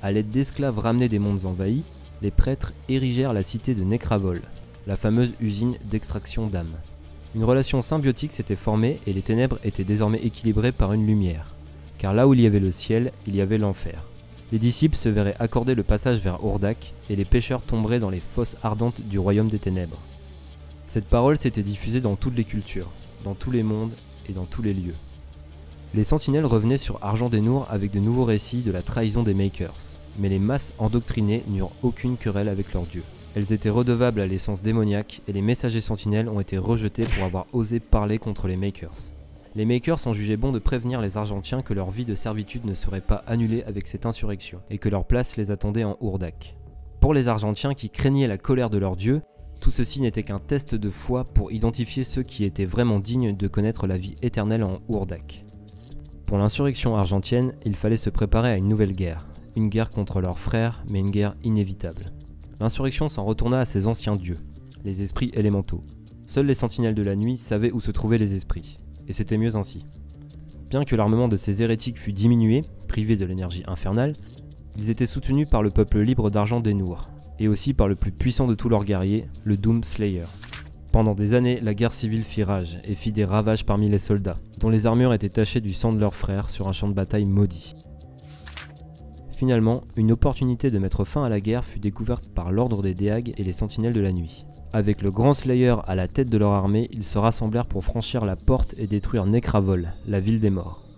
[0.04, 1.84] À l'aide d'esclaves ramenés des mondes envahis,
[2.24, 4.42] les prêtres érigèrent la cité de Nekravol,
[4.88, 6.76] la fameuse usine d'extraction d'âmes.
[7.36, 11.54] Une relation symbiotique s'était formée et les ténèbres étaient désormais équilibrées par une lumière.
[12.00, 14.04] Car là où il y avait le ciel, il y avait l'enfer.
[14.52, 18.20] Les disciples se verraient accorder le passage vers Urdak et les pécheurs tomberaient dans les
[18.20, 20.00] fosses ardentes du royaume des ténèbres.
[20.88, 22.92] Cette parole s'était diffusée dans toutes les cultures,
[23.24, 23.94] dans tous les mondes
[24.28, 24.96] et dans tous les lieux.
[25.94, 29.34] Les sentinelles revenaient sur Argent des Nours avec de nouveaux récits de la trahison des
[29.34, 29.76] Makers,
[30.18, 33.04] mais les masses endoctrinées n'eurent aucune querelle avec leur dieu.
[33.36, 37.46] Elles étaient redevables à l'essence démoniaque et les messagers sentinelles ont été rejetés pour avoir
[37.52, 38.96] osé parler contre les Makers.
[39.54, 42.74] Les Makers ont jugé bon de prévenir les Argentiens que leur vie de servitude ne
[42.74, 46.54] serait pas annulée avec cette insurrection et que leur place les attendait en Urdak.
[47.02, 49.24] Pour les Argentiens qui craignaient la colère de leur dieu,
[49.60, 53.48] tout ceci n'était qu'un test de foi pour identifier ceux qui étaient vraiment dignes de
[53.50, 55.44] connaître la vie éternelle en Urdak.
[56.32, 60.40] Pour l'insurrection argentienne, il fallait se préparer à une nouvelle guerre, une guerre contre leurs
[60.40, 62.06] frères, mais une guerre inévitable
[62.62, 64.38] l'insurrection s'en retourna à ses anciens dieux,
[64.86, 65.82] les esprits élémentaux.
[66.26, 68.78] Seuls les sentinelles de la nuit savaient où se trouvaient les esprits,
[69.10, 69.86] et c'était mieux ainsi.
[70.70, 74.16] Bien que l'armement de ces hérétiques fût diminué, privé de l'énergie infernale,
[74.78, 78.14] ils étaient soutenus par le peuple libre d'argent des Nours, et aussi par le plus
[78.14, 80.28] puissant de tous leurs guerriers, le Doom Slayer.
[80.92, 84.38] Pendant des années, la guerre civile fit rage et fit des ravages parmi les soldats,
[84.60, 87.26] dont les armures étaient tachées du sang de leurs frères sur un champ de bataille
[87.26, 87.76] maudit.
[89.38, 93.34] Finalement, une opportunité de mettre fin à la guerre fut découverte par l'ordre des Déag
[93.38, 94.46] et les sentinelles de la nuit.
[94.74, 98.26] Avec le grand Slayer à la tête de leur armée, ils se rassemblèrent pour franchir
[98.26, 100.91] la porte et détruire Nekravol, la ville des morts.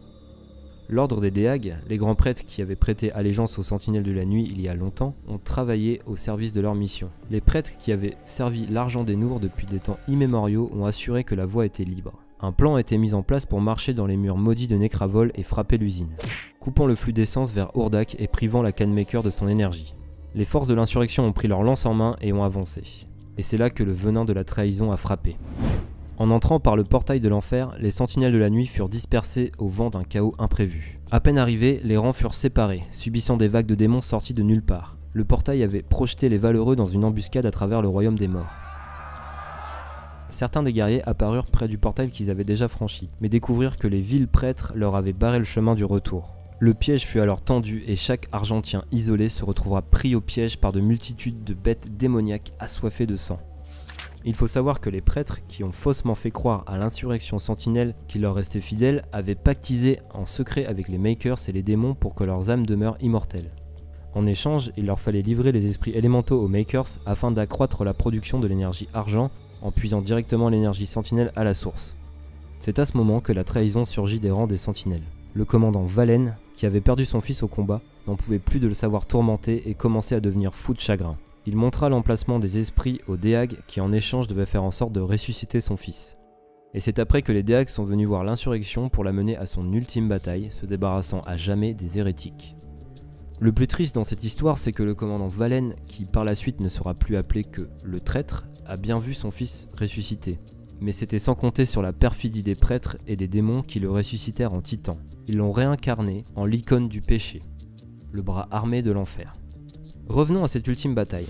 [0.89, 4.47] L'ordre des Déag, les grands prêtres qui avaient prêté allégeance aux sentinelles de la nuit
[4.51, 7.09] il y a longtemps, ont travaillé au service de leur mission.
[7.29, 11.35] Les prêtres qui avaient servi l'argent des Nours depuis des temps immémoriaux ont assuré que
[11.35, 12.13] la voie était libre.
[12.39, 15.31] Un plan a été mis en place pour marcher dans les murs maudits de Nekravol
[15.35, 16.09] et frapper l'usine
[16.63, 19.95] coupant le flux d'essence vers Urdak et privant la canmaker de son énergie.
[20.33, 22.83] Les forces de l'insurrection ont pris leur lance en main et ont avancé.
[23.37, 25.35] Et c'est là que le venin de la trahison a frappé.
[26.17, 29.67] En entrant par le portail de l'enfer, les sentinelles de la nuit furent dispersées au
[29.67, 30.97] vent d'un chaos imprévu.
[31.09, 34.61] À peine arrivés, les rangs furent séparés, subissant des vagues de démons sortis de nulle
[34.61, 34.95] part.
[35.13, 38.51] Le portail avait projeté les valeureux dans une embuscade à travers le royaume des morts.
[40.29, 44.01] Certains des guerriers apparurent près du portail qu'ils avaient déjà franchi, mais découvrirent que les
[44.01, 46.35] vils prêtres leur avaient barré le chemin du retour.
[46.59, 50.71] Le piège fut alors tendu et chaque Argentien isolé se retrouvera pris au piège par
[50.71, 53.39] de multitudes de bêtes démoniaques assoiffées de sang.
[54.25, 58.19] Il faut savoir que les prêtres qui ont faussement fait croire à l'insurrection sentinelle qui
[58.19, 62.23] leur restait fidèle avaient pactisé en secret avec les Makers et les démons pour que
[62.23, 63.51] leurs âmes demeurent immortelles.
[64.15, 68.39] En échange, il leur fallait livrer les esprits élémentaux aux Makers afin d'accroître la production
[68.39, 69.29] de l'énergie argent
[69.61, 71.95] en puisant directement l'énergie sentinelle à la source.
[72.59, 75.03] C'est à ce moment que la trahison surgit des rangs des sentinelles.
[75.33, 78.73] Le commandant Valen, qui avait perdu son fils au combat, n'en pouvait plus de le
[78.73, 81.17] savoir tourmenter et commençait à devenir fou de chagrin.
[81.45, 85.01] Il montra l'emplacement des esprits aux Déag qui en échange devaient faire en sorte de
[85.01, 86.15] ressusciter son fils.
[86.73, 89.71] Et c'est après que les Déag sont venus voir l'insurrection pour la mener à son
[89.73, 92.55] ultime bataille, se débarrassant à jamais des hérétiques.
[93.39, 96.61] Le plus triste dans cette histoire, c'est que le commandant Valen, qui par la suite
[96.61, 100.39] ne sera plus appelé que le traître, a bien vu son fils ressusciter.
[100.79, 104.53] Mais c'était sans compter sur la perfidie des prêtres et des démons qui le ressuscitèrent
[104.53, 104.97] en titan.
[105.27, 107.41] Ils l'ont réincarné en l'icône du péché,
[108.11, 109.35] le bras armé de l'enfer.
[110.09, 111.29] Revenons à cette ultime bataille.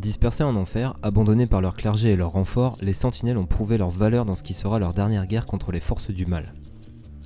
[0.00, 3.90] Dispersés en enfer, abandonnés par leur clergé et leurs renforts, les sentinelles ont prouvé leur
[3.90, 6.54] valeur dans ce qui sera leur dernière guerre contre les forces du mal.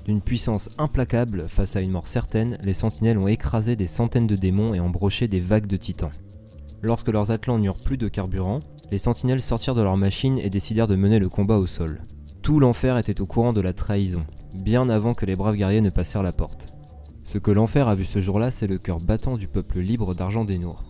[0.05, 4.37] D'une puissance implacable face à une mort certaine, les sentinelles ont écrasé des centaines de
[4.37, 6.13] démons et embroché des vagues de titans.
[6.83, 8.61] Lorsque leurs atlants n'eurent plus de carburant,
[8.91, 12.03] les sentinelles sortirent de leur machine et décidèrent de mener le combat au sol.
[12.43, 15.91] Tout l'enfer était au courant de la trahison, bien avant que les braves guerriers ne
[15.91, 16.76] passèrent la porte.
[17.27, 20.45] Ce que l'enfer a vu ce jour-là, c'est le cœur battant du peuple libre d'Argent
[20.45, 20.85] des Nours.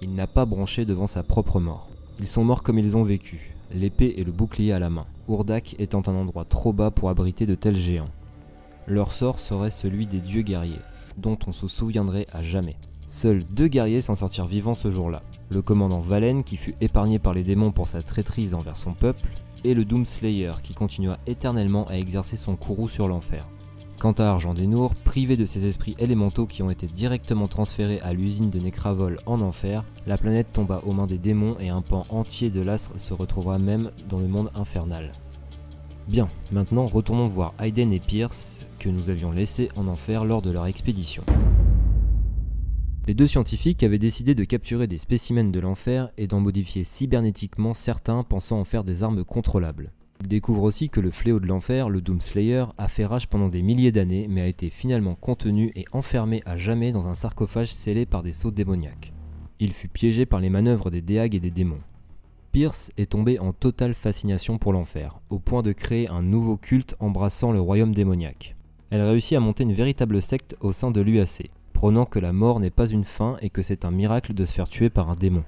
[0.00, 1.88] Il n'a pas bronché devant sa propre mort.
[2.20, 5.74] Ils sont morts comme ils ont vécu, l'épée et le bouclier à la main, Ourdak
[5.80, 8.08] étant un endroit trop bas pour abriter de tels géants.
[8.86, 10.78] Leur sort serait celui des dieux guerriers,
[11.18, 12.76] dont on se souviendrait à jamais.
[13.08, 15.22] Seuls deux guerriers s'en sortirent vivants ce jour-là.
[15.48, 19.28] Le commandant Valen, qui fut épargné par les démons pour sa traîtrise envers son peuple,
[19.64, 23.44] et le Doomslayer, qui continua éternellement à exercer son courroux sur l'enfer.
[24.00, 24.66] Quant à Argent des
[25.04, 29.42] privé de ses esprits élémentaux qui ont été directement transférés à l'usine de Necravol en
[29.42, 33.12] enfer, la planète tomba aux mains des démons et un pan entier de l'astre se
[33.12, 35.12] retrouvera même dans le monde infernal.
[36.08, 40.50] Bien, maintenant retournons voir Hayden et Pierce, que nous avions laissés en enfer lors de
[40.50, 41.22] leur expédition.
[43.06, 47.74] Les deux scientifiques avaient décidé de capturer des spécimens de l'enfer et d'en modifier cybernétiquement
[47.74, 49.92] certains pensant en faire des armes contrôlables.
[50.22, 53.62] Ils découvrent aussi que le fléau de l'enfer, le Doomslayer, a fait rage pendant des
[53.62, 58.04] milliers d'années mais a été finalement contenu et enfermé à jamais dans un sarcophage scellé
[58.04, 59.12] par des sceaux démoniaques.
[59.60, 61.80] Il fut piégé par les manœuvres des Déag et des démons.
[62.52, 66.96] Pierce est tombé en totale fascination pour l'enfer, au point de créer un nouveau culte
[66.98, 68.56] embrassant le royaume démoniaque.
[68.90, 72.58] Elle réussit à monter une véritable secte au sein de l'UAC, prônant que la mort
[72.58, 75.14] n'est pas une fin et que c'est un miracle de se faire tuer par un
[75.14, 75.44] démon.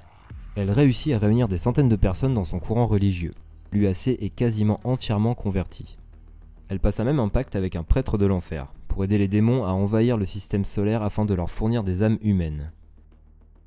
[0.54, 3.32] Elle réussit à réunir des centaines de personnes dans son courant religieux.
[3.72, 5.96] L'UAC est quasiment entièrement convertie.
[6.68, 9.70] Elle passa même un pacte avec un prêtre de l'enfer, pour aider les démons à
[9.70, 12.70] envahir le système solaire afin de leur fournir des âmes humaines.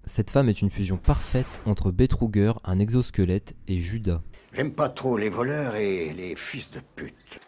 [0.06, 4.22] Cette femme est une fusion parfaite entre Betruger, un exosquelette, et Judas.
[4.54, 7.40] J'aime pas trop les voleurs et les fils de pute.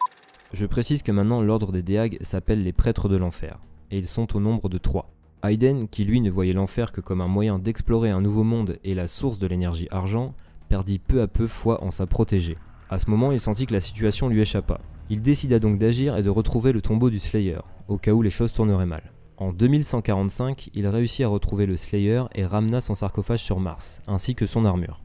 [0.52, 3.60] Je précise que maintenant l'ordre des Déag s'appelle les prêtres de l'enfer,
[3.92, 5.12] et ils sont au nombre de trois.
[5.44, 8.94] Hayden, qui lui ne voyait l'enfer que comme un moyen d'explorer un nouveau monde et
[8.94, 10.34] la source de l'énergie argent,
[10.68, 12.56] perdit peu à peu foi en sa protégée.
[12.90, 14.80] À ce moment, il sentit que la situation lui échappa.
[15.10, 17.58] Il décida donc d'agir et de retrouver le tombeau du Slayer,
[17.88, 19.12] au cas où les choses tourneraient mal.
[19.38, 24.34] En 2145, il réussit à retrouver le Slayer et ramena son sarcophage sur Mars, ainsi
[24.34, 25.02] que son armure.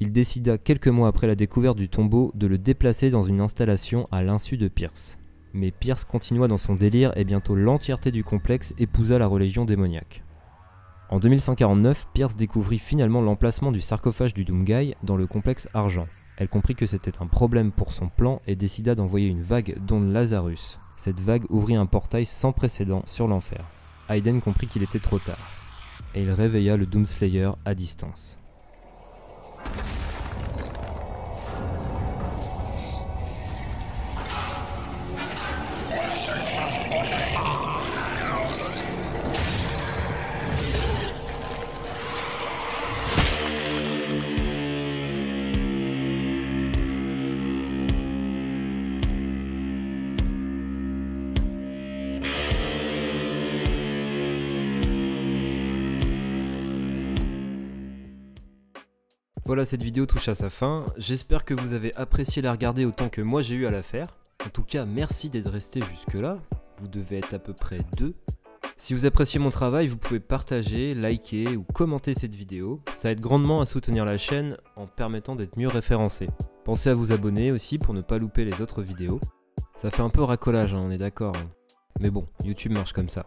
[0.00, 4.08] Il décida quelques mois après la découverte du tombeau de le déplacer dans une installation
[4.10, 5.18] à l'insu de Pierce.
[5.52, 10.22] Mais Pierce continua dans son délire et bientôt l'entièreté du complexe épousa la religion démoniaque.
[11.10, 16.06] En 2149, Pierce découvrit finalement l'emplacement du sarcophage du Doomguy dans le complexe Argent.
[16.36, 20.12] Elle comprit que c'était un problème pour son plan et décida d'envoyer une vague d'ondes
[20.12, 20.78] Lazarus.
[20.96, 23.66] Cette vague ouvrit un portail sans précédent sur l'enfer.
[24.08, 25.50] Hayden comprit qu'il était trop tard,
[26.14, 28.38] et il réveilla le Doomslayer à distance.
[59.50, 60.84] Voilà, cette vidéo touche à sa fin.
[60.96, 64.06] J'espère que vous avez apprécié la regarder autant que moi j'ai eu à la faire.
[64.46, 66.38] En tout cas, merci d'être resté jusque-là.
[66.78, 68.14] Vous devez être à peu près deux.
[68.76, 72.80] Si vous appréciez mon travail, vous pouvez partager, liker ou commenter cette vidéo.
[72.94, 76.28] Ça aide grandement à soutenir la chaîne en permettant d'être mieux référencé.
[76.64, 79.18] Pensez à vous abonner aussi pour ne pas louper les autres vidéos.
[79.74, 81.34] Ça fait un peu racolage, hein, on est d'accord.
[81.98, 83.26] Mais bon, YouTube marche comme ça.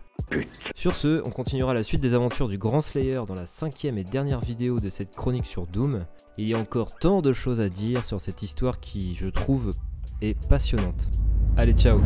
[0.75, 4.03] Sur ce, on continuera la suite des aventures du Grand Slayer dans la cinquième et
[4.03, 6.05] dernière vidéo de cette chronique sur Doom.
[6.37, 9.71] Il y a encore tant de choses à dire sur cette histoire qui, je trouve,
[10.21, 11.07] est passionnante.
[11.57, 11.99] Allez, ciao